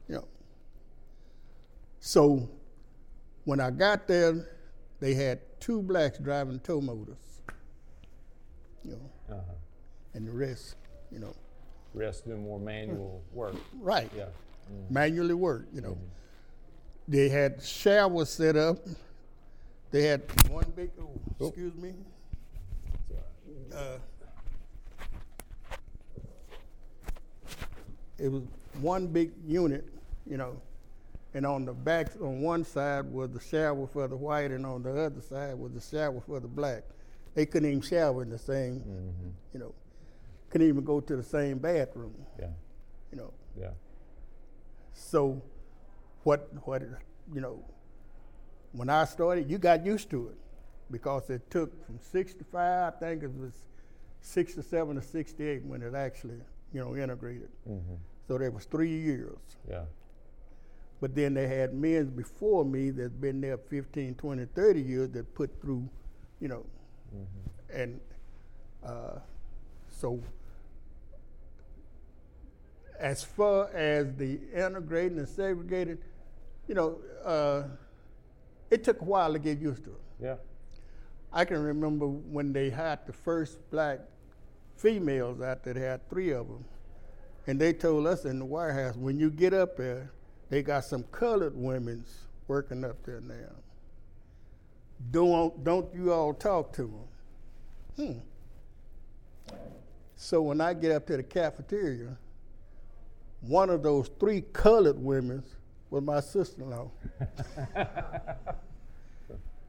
you 0.08 0.16
know. 0.16 0.26
So 2.06 2.50
when 3.46 3.62
I 3.62 3.72
got 3.72 4.10
there, 4.10 4.50
they 5.00 5.14
had 5.14 5.40
two 5.62 5.82
blacks 5.82 6.18
driving 6.18 6.60
tow 6.60 6.82
motors, 6.82 7.16
you 8.84 8.92
know, 8.92 9.10
Uh-huh. 9.34 9.54
and 10.14 10.28
the 10.28 10.32
rest, 10.34 10.76
you 11.12 11.20
know, 11.20 11.34
Rest 11.94 12.26
doing 12.26 12.44
more 12.44 12.60
manual 12.60 13.24
work. 13.34 13.56
right, 13.80 14.12
Yeah. 14.14 14.26
manually 14.90 15.34
work, 15.34 15.66
you 15.72 15.80
know. 15.80 15.98
They 17.08 17.30
had 17.30 17.64
showers 17.64 18.28
set 18.30 18.58
up. 18.58 18.80
They 19.92 20.04
had 20.04 20.24
one 20.52 20.70
big, 20.76 20.92
oh, 21.00 21.48
excuse 21.48 21.74
me. 21.76 21.94
Uh, 23.74 23.98
it 28.18 28.28
was 28.30 28.44
one 28.82 29.08
big 29.08 29.32
unit, 29.48 29.86
you 30.26 30.36
know, 30.36 30.60
and 31.34 31.46
on 31.46 31.66
the 31.66 31.74
back, 31.74 32.10
on 32.22 32.42
one 32.42 32.64
side 32.64 33.06
was 33.06 33.32
the 33.32 33.40
shower 33.40 33.88
for 33.88 34.08
the 34.08 34.16
white, 34.16 34.52
and 34.52 34.66
on 34.66 34.84
the 34.84 34.92
other 34.92 35.22
side 35.22 35.56
was 35.58 35.72
the 35.74 35.82
shower 35.82 36.22
for 36.22 36.40
the 36.40 36.48
black. 36.48 36.84
They 37.34 37.46
couldn't 37.46 37.70
even 37.70 37.82
shower 37.82 38.22
in 38.22 38.30
the 38.30 38.38
same, 38.38 38.84
you 39.54 39.60
know, 39.60 39.74
couldn't 40.50 40.68
even 40.68 40.84
go 40.84 41.00
to 41.00 41.16
the 41.16 41.24
same 41.24 41.58
bathroom, 41.58 42.14
Yeah. 42.40 42.50
you 43.12 43.18
know. 43.18 43.34
Yeah. 43.60 43.72
So, 44.94 45.42
what 46.24 46.50
what 46.68 46.84
you 47.34 47.42
know, 47.42 47.64
when 48.74 48.90
I 48.90 49.06
started, 49.06 49.50
you 49.50 49.58
got 49.58 49.86
used 49.86 50.10
to 50.12 50.28
it 50.28 50.38
because 50.92 51.30
it 51.32 51.50
took 51.50 51.84
from 51.86 51.98
65, 52.00 52.94
I 52.94 52.98
think 52.98 53.24
it 53.24 53.32
was 53.34 53.54
67 54.22 54.96
to 54.96 55.02
68 55.02 55.66
when 55.66 55.82
it 55.82 55.96
actually 55.96 56.40
you 56.72 56.80
know 56.82 56.96
integrated. 56.96 57.50
mm-hmm. 57.68 57.96
So 58.28 58.38
there 58.38 58.52
was 58.52 58.66
three 58.66 58.96
years. 58.96 59.38
Yeah. 59.68 59.86
But 61.04 61.16
then 61.16 61.34
they 61.34 61.50
had 61.50 61.74
men 61.74 62.06
before 62.16 62.64
me 62.64 62.90
that's 62.90 63.12
been 63.12 63.42
there 63.42 63.58
15, 63.58 64.16
20, 64.16 64.46
30 64.46 64.82
years 64.82 65.10
that 65.10 65.36
put 65.36 65.52
through, 65.62 65.90
you 66.40 66.48
know, 66.48 66.66
and 67.70 68.00
uh, 68.86 69.20
so 69.92 70.22
as 72.98 73.22
far 73.22 73.70
as 73.74 74.16
the 74.16 74.40
integrated 74.56 75.18
and 75.18 75.28
segregated, 75.28 75.98
you 76.70 76.76
know, 76.76 77.02
uh, 77.26 77.64
it 78.72 78.86
took 78.86 79.02
a 79.02 79.04
while 79.04 79.34
to 79.34 79.40
get 79.40 79.60
used 79.60 79.84
to 79.84 79.90
it. 79.90 80.02
Yeah. 80.22 80.36
I 81.34 81.44
can 81.44 81.62
remember 81.62 82.08
when 82.08 82.54
they 82.54 82.70
had 82.70 83.06
the 83.06 83.12
first 83.12 83.58
black 83.72 84.00
females 84.78 85.42
out 85.42 85.66
there, 85.66 85.74
they 85.74 85.82
had 85.82 86.10
three 86.10 86.32
of 86.32 86.48
them. 86.48 86.64
And 87.46 87.60
they 87.60 87.74
told 87.74 88.08
us 88.08 88.24
in 88.24 88.40
the 88.40 88.46
warehouse, 88.46 88.96
when 88.96 89.20
you 89.20 89.30
get 89.30 89.54
up 89.54 89.76
there, 89.76 90.10
they 90.54 90.62
got 90.62 90.86
some 90.86 91.02
colored 91.06 91.54
women's 91.56 92.28
working 92.48 92.86
up 92.86 93.04
there 93.04 93.22
now. 93.22 93.56
Don't, 95.10 95.64
don't 95.64 95.92
you 95.96 96.14
all 96.14 96.32
talk 96.32 96.72
to 96.74 96.94
them. 97.98 98.22
Hmm. 99.48 99.56
So 100.16 100.44
when 100.44 100.62
I 100.62 100.76
get 100.76 100.92
up 100.92 101.08
to 101.08 101.18
the 101.18 101.24
cafeteria, 101.24 102.16
one 103.42 103.72
of 103.72 103.82
those 103.82 104.12
three 104.20 104.42
colored 104.54 105.04
women 105.04 105.42
was 105.90 106.04
my 106.04 106.20
sister-in-law. 106.20 106.92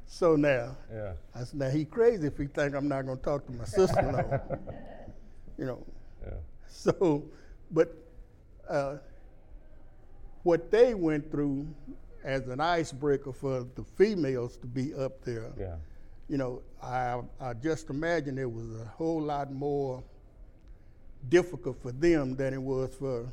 so 0.06 0.36
now, 0.36 0.76
Yeah. 0.92 1.14
I 1.34 1.44
said, 1.44 1.60
now 1.60 1.70
he 1.70 1.86
crazy 1.86 2.26
if 2.26 2.36
he 2.36 2.44
think 2.44 2.74
I'm 2.74 2.88
not 2.88 3.06
gonna 3.06 3.18
talk 3.22 3.46
to 3.46 3.52
my 3.52 3.64
sister-in-law. 3.64 4.38
you 5.58 5.64
know. 5.64 5.82
Yeah. 6.22 6.34
So, 6.68 7.24
but 7.70 7.96
uh, 8.68 8.96
what 10.44 10.70
they 10.70 10.94
went 10.94 11.30
through 11.30 11.66
as 12.22 12.46
an 12.48 12.60
icebreaker 12.60 13.32
for 13.32 13.66
the 13.74 13.82
females 13.96 14.56
to 14.58 14.66
be 14.66 14.94
up 14.94 15.22
there, 15.24 15.52
Yeah. 15.58 15.76
you 16.28 16.38
know, 16.38 16.62
I, 16.82 17.20
I 17.40 17.52
just 17.54 17.90
imagine 17.90 18.38
it 18.38 18.50
was 18.50 18.80
a 18.80 18.84
whole 18.84 19.20
lot 19.20 19.52
more 19.52 20.02
difficult 21.28 21.80
for 21.82 21.92
them 21.92 22.36
than 22.36 22.54
it 22.54 22.62
was 22.62 22.94
for, 22.94 23.30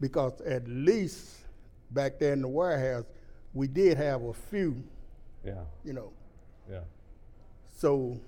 because 0.00 0.40
at 0.42 0.66
least 0.68 1.36
back 1.90 2.18
there 2.18 2.32
in 2.34 2.42
the 2.42 2.48
warehouse, 2.48 3.04
we 3.54 3.66
did 3.66 3.96
have 3.96 4.22
a 4.22 4.32
few, 4.32 4.82
Yeah. 5.44 5.64
you 5.84 5.92
know. 5.94 6.12
Yeah. 6.70 6.80
So, 7.70 8.18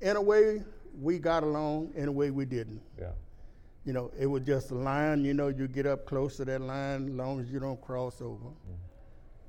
in 0.00 0.16
a 0.16 0.22
way, 0.22 0.62
we 1.00 1.18
got 1.18 1.42
along. 1.44 1.92
In 1.94 2.08
a 2.08 2.12
way, 2.12 2.30
we 2.30 2.44
didn't. 2.44 2.80
Yeah. 2.98 3.10
You 3.84 3.92
know, 3.92 4.10
it 4.18 4.26
was 4.26 4.42
just 4.44 4.70
a 4.70 4.74
line. 4.74 5.24
You 5.24 5.34
know, 5.34 5.48
you 5.48 5.68
get 5.68 5.86
up 5.86 6.06
close 6.06 6.36
to 6.38 6.44
that 6.46 6.60
line, 6.60 7.08
as 7.08 7.14
long 7.14 7.40
as 7.40 7.50
you 7.50 7.60
don't 7.60 7.80
cross 7.80 8.20
over. 8.22 8.34
Mm-hmm. 8.36 8.72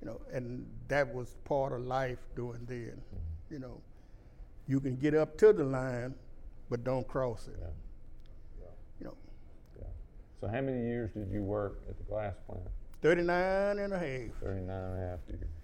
You 0.02 0.08
know, 0.08 0.22
and 0.34 0.68
that 0.88 1.14
was 1.14 1.36
part 1.46 1.74
of 1.74 1.82
life 1.82 2.20
doing 2.36 2.66
then. 2.68 2.98
Mm-hmm. 2.98 3.54
You 3.54 3.60
know, 3.60 3.82
you 4.68 4.80
can 4.80 4.98
get 4.98 5.16
up 5.16 5.38
to 5.38 5.54
the 5.54 5.64
line, 5.64 6.14
but 6.70 6.84
don't 6.84 7.08
cross 7.08 7.48
it. 7.48 7.56
Yeah. 7.60 8.68
You 9.00 9.06
know, 9.08 9.18
Yeah. 9.80 9.88
So 10.42 10.48
how 10.48 10.62
many 10.62 10.86
years 10.86 11.12
did 11.14 11.32
you 11.32 11.44
work 11.44 11.80
at 11.90 11.98
the 11.98 12.04
glass 12.04 12.34
plant? 12.48 12.68
39 13.02 13.80
and 13.80 13.94
a 13.94 13.98
half. 13.98 14.42
39 14.42 14.70
and 14.70 14.98
a 14.98 15.10
half 15.10 15.20
years. 15.30 15.55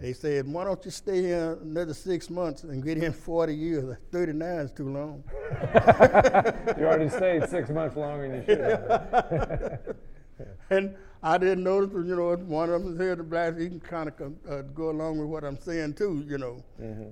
They 0.00 0.12
said, 0.12 0.46
why 0.46 0.64
don't 0.64 0.84
you 0.84 0.90
stay 0.90 1.22
here 1.22 1.58
another 1.62 1.94
six 1.94 2.28
months 2.28 2.64
and 2.64 2.82
get 2.84 2.98
in 2.98 3.12
40 3.12 3.54
years? 3.54 3.96
39 4.12 4.48
is 4.58 4.70
too 4.72 4.88
long. 4.90 5.24
You 6.78 6.86
already 6.86 7.08
stayed 7.08 7.48
six 7.48 7.70
months 7.70 7.96
longer 7.96 8.28
than 8.28 8.36
you 8.40 8.44
should 8.44 8.60
have. 8.60 9.80
And 10.70 10.96
I 11.22 11.38
didn't 11.38 11.62
notice, 11.62 11.90
you 11.94 12.16
know, 12.16 12.34
one 12.34 12.68
of 12.70 12.82
them 12.82 12.92
is 12.94 12.98
here, 13.00 13.14
the 13.14 13.22
black, 13.22 13.56
he 13.56 13.68
can 13.68 13.80
kind 13.80 14.08
of 14.08 14.32
uh, 14.50 14.62
go 14.74 14.90
along 14.90 15.18
with 15.18 15.28
what 15.28 15.44
I'm 15.44 15.58
saying 15.58 15.94
too, 15.94 16.24
you 16.28 16.38
know. 16.38 16.62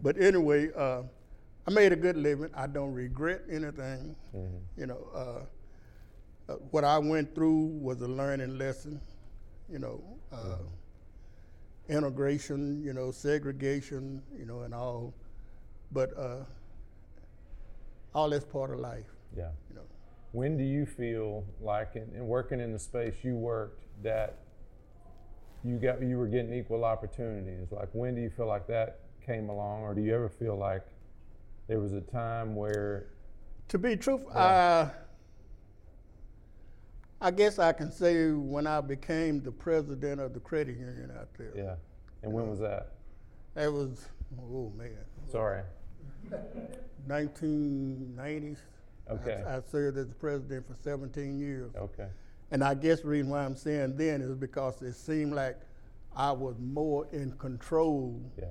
But 0.03 0.21
anyway, 0.21 0.71
uh, 0.77 1.03
I 1.67 1.71
made 1.71 1.93
a 1.93 1.97
good 1.97 2.17
living. 2.17 2.51
I 2.55 2.67
don't 2.67 2.93
regret 2.93 3.43
anything. 3.49 4.17
You 4.77 4.87
know, 4.87 5.07
uh, 5.15 6.53
uh, 6.53 6.57
what 6.73 6.83
I 6.85 6.99
went 6.99 7.35
through 7.35 7.67
was 7.81 8.01
a 8.03 8.09
learning 8.09 8.59
lesson, 8.59 9.01
you 9.71 9.79
know, 9.79 10.03
uh, 10.33 10.57
integration, 11.89 12.83
you 12.85 12.93
know, 12.93 13.11
segregation, 13.11 14.23
you 14.39 14.45
know, 14.47 14.61
and 14.61 14.75
all. 14.75 15.15
But 15.93 16.17
uh, 16.17 16.45
all 18.15 18.31
that's 18.31 18.45
part 18.45 18.71
of 18.71 18.81
life, 18.81 19.07
Yeah. 19.37 19.51
you 19.69 19.77
know. 19.77 19.83
When 20.33 20.57
do 20.57 20.65
you 20.65 20.87
feel 20.87 21.45
like, 21.61 21.97
in, 21.97 22.09
in 22.15 22.27
working 22.27 22.61
in 22.61 22.73
the 22.73 22.79
space 22.79 23.15
you 23.23 23.37
worked, 23.37 23.85
that 24.03 24.39
you 25.65 25.77
got 25.77 26.03
you 26.03 26.17
were 26.19 26.27
getting 26.27 26.53
equal 26.55 26.85
opportunities? 26.85 27.71
Like, 27.71 27.89
when 27.93 28.15
do 28.15 28.21
you 28.23 28.31
feel 28.31 28.47
like 28.47 28.67
that 28.69 29.01
came 29.25 29.49
along, 29.51 29.83
or 29.83 29.95
do 29.95 30.01
you 30.01 30.15
ever 30.15 30.29
feel 30.29 30.57
like 30.57 30.83
there 31.69 31.79
was 31.81 31.93
a 31.93 32.01
time 32.01 32.55
where, 32.57 33.09
To 33.69 33.79
be 33.79 33.97
truthful, 33.97 34.33
I, 34.33 34.91
I 37.25 37.31
guess 37.31 37.59
I 37.61 37.73
can 37.73 37.93
say 37.93 38.33
when 38.33 38.67
I 38.67 38.81
became 38.81 39.41
the 39.43 39.53
president 39.53 40.21
of 40.21 40.35
the 40.35 40.41
credit 40.41 40.77
union 40.77 41.13
out 41.19 41.29
there. 41.39 41.53
yeah, 41.55 41.77
and 42.25 42.33
when 42.33 42.49
was 42.51 42.59
that? 42.59 42.95
That 43.55 43.73
was, 43.73 44.07
oh 44.53 44.73
man, 44.77 44.91
Sorry. 45.31 45.63
1990s. 47.09 48.57
Okay. 49.11 49.43
I, 49.47 49.57
I 49.57 49.61
served 49.71 49.99
as 49.99 50.09
the 50.09 50.15
president 50.15 50.67
for 50.67 50.75
17 50.83 51.39
years. 51.39 51.71
Okay. 51.77 52.09
And 52.51 52.63
I 52.65 52.75
guess 52.75 53.01
the 53.01 53.09
reason 53.09 53.31
why 53.31 53.45
I'm 53.45 53.57
saying 53.57 53.97
then 53.97 54.21
is 54.21 54.35
because 54.35 54.83
it 54.83 54.95
seemed 54.95 55.33
like 55.35 55.59
I 56.17 56.33
was 56.33 56.57
more 56.59 57.07
in 57.13 57.33
control 57.39 58.21
Yeah. 58.39 58.47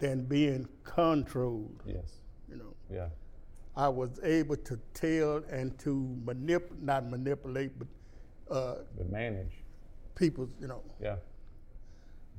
than 0.00 0.24
being 0.24 0.68
controlled. 0.84 1.82
Yes. 1.86 2.12
You 2.48 2.56
know, 2.56 2.74
Yeah. 2.90 3.08
I 3.76 3.88
was 3.88 4.18
able 4.22 4.56
to 4.56 4.78
tell 4.94 5.42
and 5.50 5.78
to 5.80 6.16
manip, 6.24 6.80
not 6.80 7.06
manipulate, 7.08 7.72
but 7.78 7.88
uh, 8.54 8.76
But 8.96 9.10
manage. 9.10 9.52
people's, 10.14 10.50
you 10.60 10.66
know, 10.68 10.82
Yeah. 11.00 11.16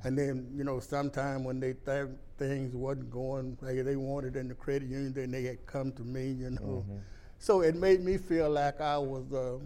And 0.03 0.17
then, 0.17 0.51
you 0.55 0.63
know, 0.63 0.79
sometime 0.79 1.43
when 1.43 1.59
they 1.59 1.73
thought 1.73 2.09
things 2.37 2.75
wasn't 2.75 3.09
going 3.11 3.57
like 3.61 3.83
they 3.83 3.95
wanted 3.95 4.35
in 4.35 4.47
the 4.47 4.53
credit 4.55 4.87
union, 4.87 5.11
then 5.13 5.31
they 5.31 5.43
had 5.43 5.65
come 5.65 5.91
to 5.93 6.03
me, 6.03 6.31
you 6.31 6.51
know. 6.51 6.85
Mm-hmm. 6.87 6.97
So 7.39 7.61
it 7.61 7.75
made 7.75 8.03
me 8.03 8.17
feel 8.17 8.49
like 8.49 8.79
I 8.79 8.97
was, 8.97 9.31
uh, 9.33 9.57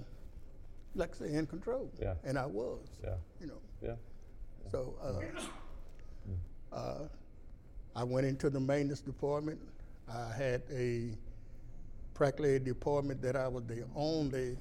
like 0.96 1.16
I 1.16 1.26
say, 1.28 1.34
in 1.34 1.48
control. 1.48 1.90
Yeah. 2.02 2.14
And 2.24 2.38
I 2.38 2.46
was, 2.46 2.80
Yeah. 3.04 3.16
you 3.42 3.48
know. 3.48 3.62
Yeah. 3.82 3.96
So 4.72 4.96
uh, 6.72 6.76
uh, 6.76 7.08
I 7.96 8.04
went 8.04 8.26
into 8.26 8.50
the 8.50 8.60
maintenance 8.60 9.02
department. 9.02 9.60
I 10.08 10.32
had 10.34 10.62
a 10.72 11.12
practically 12.22 12.56
a 12.56 12.60
department 12.60 13.20
that 13.20 13.36
I 13.36 13.48
was 13.48 13.64
the 13.64 13.84
only 13.96 14.56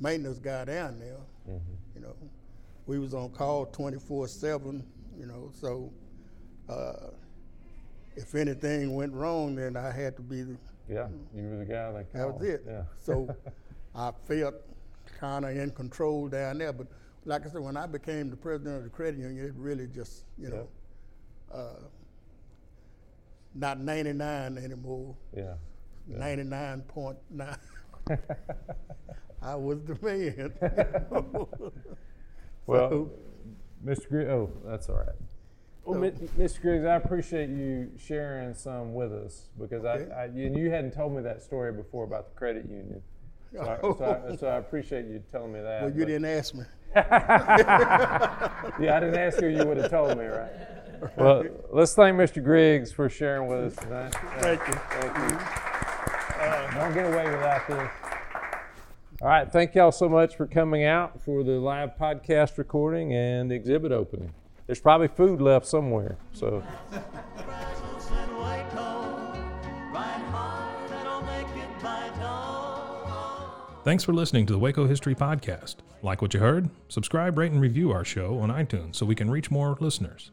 maintenance 0.00 0.40
guy 0.40 0.64
down 0.64 0.98
there. 0.98 1.20
You 1.94 2.00
know, 2.00 2.16
we 2.88 2.98
was 2.98 3.14
on 3.14 3.30
call 3.30 3.66
24/7. 3.66 4.82
You 5.16 5.26
know, 5.26 5.52
so 5.52 5.92
uh, 6.68 7.12
if 8.16 8.34
anything 8.34 8.96
went 8.96 9.12
wrong, 9.12 9.54
then 9.54 9.76
I 9.76 9.92
had 9.92 10.16
to 10.16 10.22
be. 10.22 10.42
The, 10.42 10.56
Yeah. 10.88 11.06
You 11.36 11.50
were 11.50 11.58
the 11.58 11.64
guy 11.64 11.92
that. 11.92 12.12
that 12.12 12.32
was 12.32 12.42
it. 12.42 12.64
Yeah. 12.66 12.82
So 13.00 13.32
I 13.94 14.10
felt 14.26 14.56
kind 15.20 15.44
of 15.44 15.56
in 15.56 15.70
control 15.70 16.26
down 16.26 16.58
there. 16.58 16.72
But 16.72 16.88
like 17.26 17.46
I 17.46 17.48
said, 17.48 17.60
when 17.60 17.76
I 17.76 17.86
became 17.86 18.28
the 18.28 18.36
president 18.36 18.78
of 18.78 18.82
the 18.82 18.90
credit 18.90 19.20
union, 19.20 19.46
it 19.46 19.54
really 19.56 19.86
just, 19.86 20.24
you 20.36 20.48
know, 20.50 20.68
uh, 21.54 21.84
not 23.54 23.78
99 23.78 24.58
anymore, 24.58 25.14
Yeah. 25.32 25.54
99.9. 26.10 27.58
I 29.42 29.54
was 29.54 29.78
the 29.84 29.96
man. 30.02 30.52
Well, 32.66 32.90
So- 32.90 33.10
Mr. 33.84 34.08
Griggs, 34.10 34.28
oh, 34.30 34.50
that's 34.66 34.88
all 34.90 34.96
right. 34.96 35.14
Well, 35.84 35.98
Mi- 36.00 36.10
Mr. 36.10 36.60
Griggs, 36.60 36.84
I 36.84 36.96
appreciate 36.96 37.48
you 37.48 37.90
sharing 37.96 38.52
some 38.52 38.92
with 38.92 39.10
us 39.12 39.48
because 39.58 39.84
Okay. 39.86 40.12
I, 40.12 40.22
I, 40.22 40.24
and 40.24 40.58
you 40.58 40.68
hadn't 40.70 40.90
told 40.92 41.14
me 41.14 41.22
that 41.22 41.40
story 41.42 41.72
before 41.72 42.04
about 42.04 42.28
the 42.28 42.34
credit 42.38 42.66
union. 42.68 43.00
So 43.54 43.60
I, 43.62 43.78
so 43.80 44.04
I, 44.04 44.36
so 44.40 44.46
I 44.48 44.56
appreciate 44.56 45.06
you 45.06 45.22
telling 45.32 45.52
me 45.52 45.60
that. 45.60 45.80
well, 45.82 45.90
you 45.90 46.00
but- 46.00 46.06
didn't 46.08 46.26
ask 46.26 46.54
me. 46.54 46.64
Yeah, 46.94 48.50
I 48.96 49.00
didn't 49.00 49.14
ask 49.16 49.40
you, 49.40 49.48
you 49.48 49.64
would 49.64 49.78
have 49.78 49.90
told 49.90 50.18
me, 50.18 50.26
right? 50.26 50.50
Well, 51.16 51.44
let's 51.70 51.94
thank 51.94 52.16
Mr. 52.18 52.42
Griggs 52.44 52.92
for 52.92 53.08
sharing 53.08 53.48
with 53.48 53.72
us 53.72 53.76
tonight. 53.82 54.14
Thank 54.40 54.60
you. 54.66 54.74
Thank 54.74 55.32
you. 55.32 55.38
Don't 56.74 56.94
get 56.94 57.06
away 57.06 57.30
without 57.30 57.66
this. 57.66 57.90
All 59.20 59.28
right, 59.28 59.50
thank 59.50 59.74
y'all 59.74 59.90
so 59.90 60.08
much 60.08 60.36
for 60.36 60.46
coming 60.46 60.84
out 60.84 61.20
for 61.20 61.42
the 61.42 61.58
live 61.58 61.96
podcast 62.00 62.56
recording 62.56 63.12
and 63.12 63.50
the 63.50 63.56
exhibit 63.56 63.90
opening. 63.90 64.32
There's 64.66 64.80
probably 64.80 65.08
food 65.08 65.40
left 65.40 65.66
somewhere, 65.66 66.16
so. 66.32 66.62
Thanks 73.82 74.04
for 74.04 74.12
listening 74.12 74.46
to 74.46 74.52
the 74.52 74.58
Waco 74.58 74.86
History 74.86 75.16
Podcast. 75.16 75.76
Like 76.02 76.22
what 76.22 76.32
you 76.32 76.40
heard? 76.40 76.70
Subscribe, 76.88 77.36
rate, 77.38 77.50
and 77.50 77.60
review 77.60 77.90
our 77.90 78.04
show 78.04 78.38
on 78.38 78.50
iTunes 78.50 78.94
so 78.96 79.04
we 79.04 79.16
can 79.16 79.30
reach 79.30 79.50
more 79.50 79.76
listeners. 79.80 80.30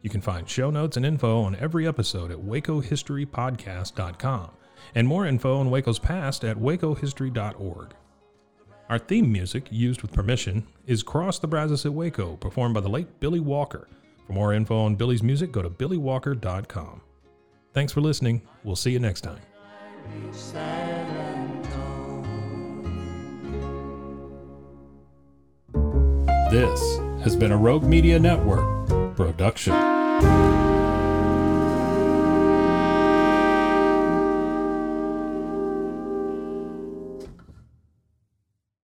You 0.00 0.08
can 0.08 0.20
find 0.20 0.48
show 0.48 0.70
notes 0.70 0.96
and 0.96 1.04
info 1.04 1.42
on 1.42 1.56
every 1.56 1.86
episode 1.86 2.30
at 2.30 2.38
wacohistorypodcast.com 2.38 4.50
and 4.94 5.06
more 5.06 5.26
info 5.26 5.58
on 5.58 5.70
Waco's 5.70 5.98
past 5.98 6.44
at 6.44 6.56
wacohistory.org. 6.56 7.94
Our 8.88 8.98
theme 8.98 9.32
music, 9.32 9.68
used 9.70 10.02
with 10.02 10.12
permission, 10.12 10.66
is 10.86 11.02
Cross 11.02 11.38
the 11.38 11.46
Brazos 11.46 11.86
at 11.86 11.94
Waco, 11.94 12.36
performed 12.36 12.74
by 12.74 12.80
the 12.80 12.88
late 12.88 13.18
Billy 13.18 13.40
Walker. 13.40 13.88
For 14.26 14.32
more 14.32 14.52
info 14.52 14.78
on 14.78 14.96
Billy's 14.96 15.22
music, 15.22 15.52
go 15.52 15.62
to 15.62 15.70
billywalker.com. 15.70 17.00
Thanks 17.72 17.92
for 17.92 18.00
listening. 18.00 18.42
We'll 18.62 18.76
see 18.76 18.92
you 18.92 19.00
next 19.00 19.22
time. 19.22 19.40
This 26.50 26.98
has 27.24 27.34
been 27.34 27.52
a 27.52 27.56
Rogue 27.56 27.84
Media 27.84 28.18
Network 28.18 29.16
production. 29.16 29.93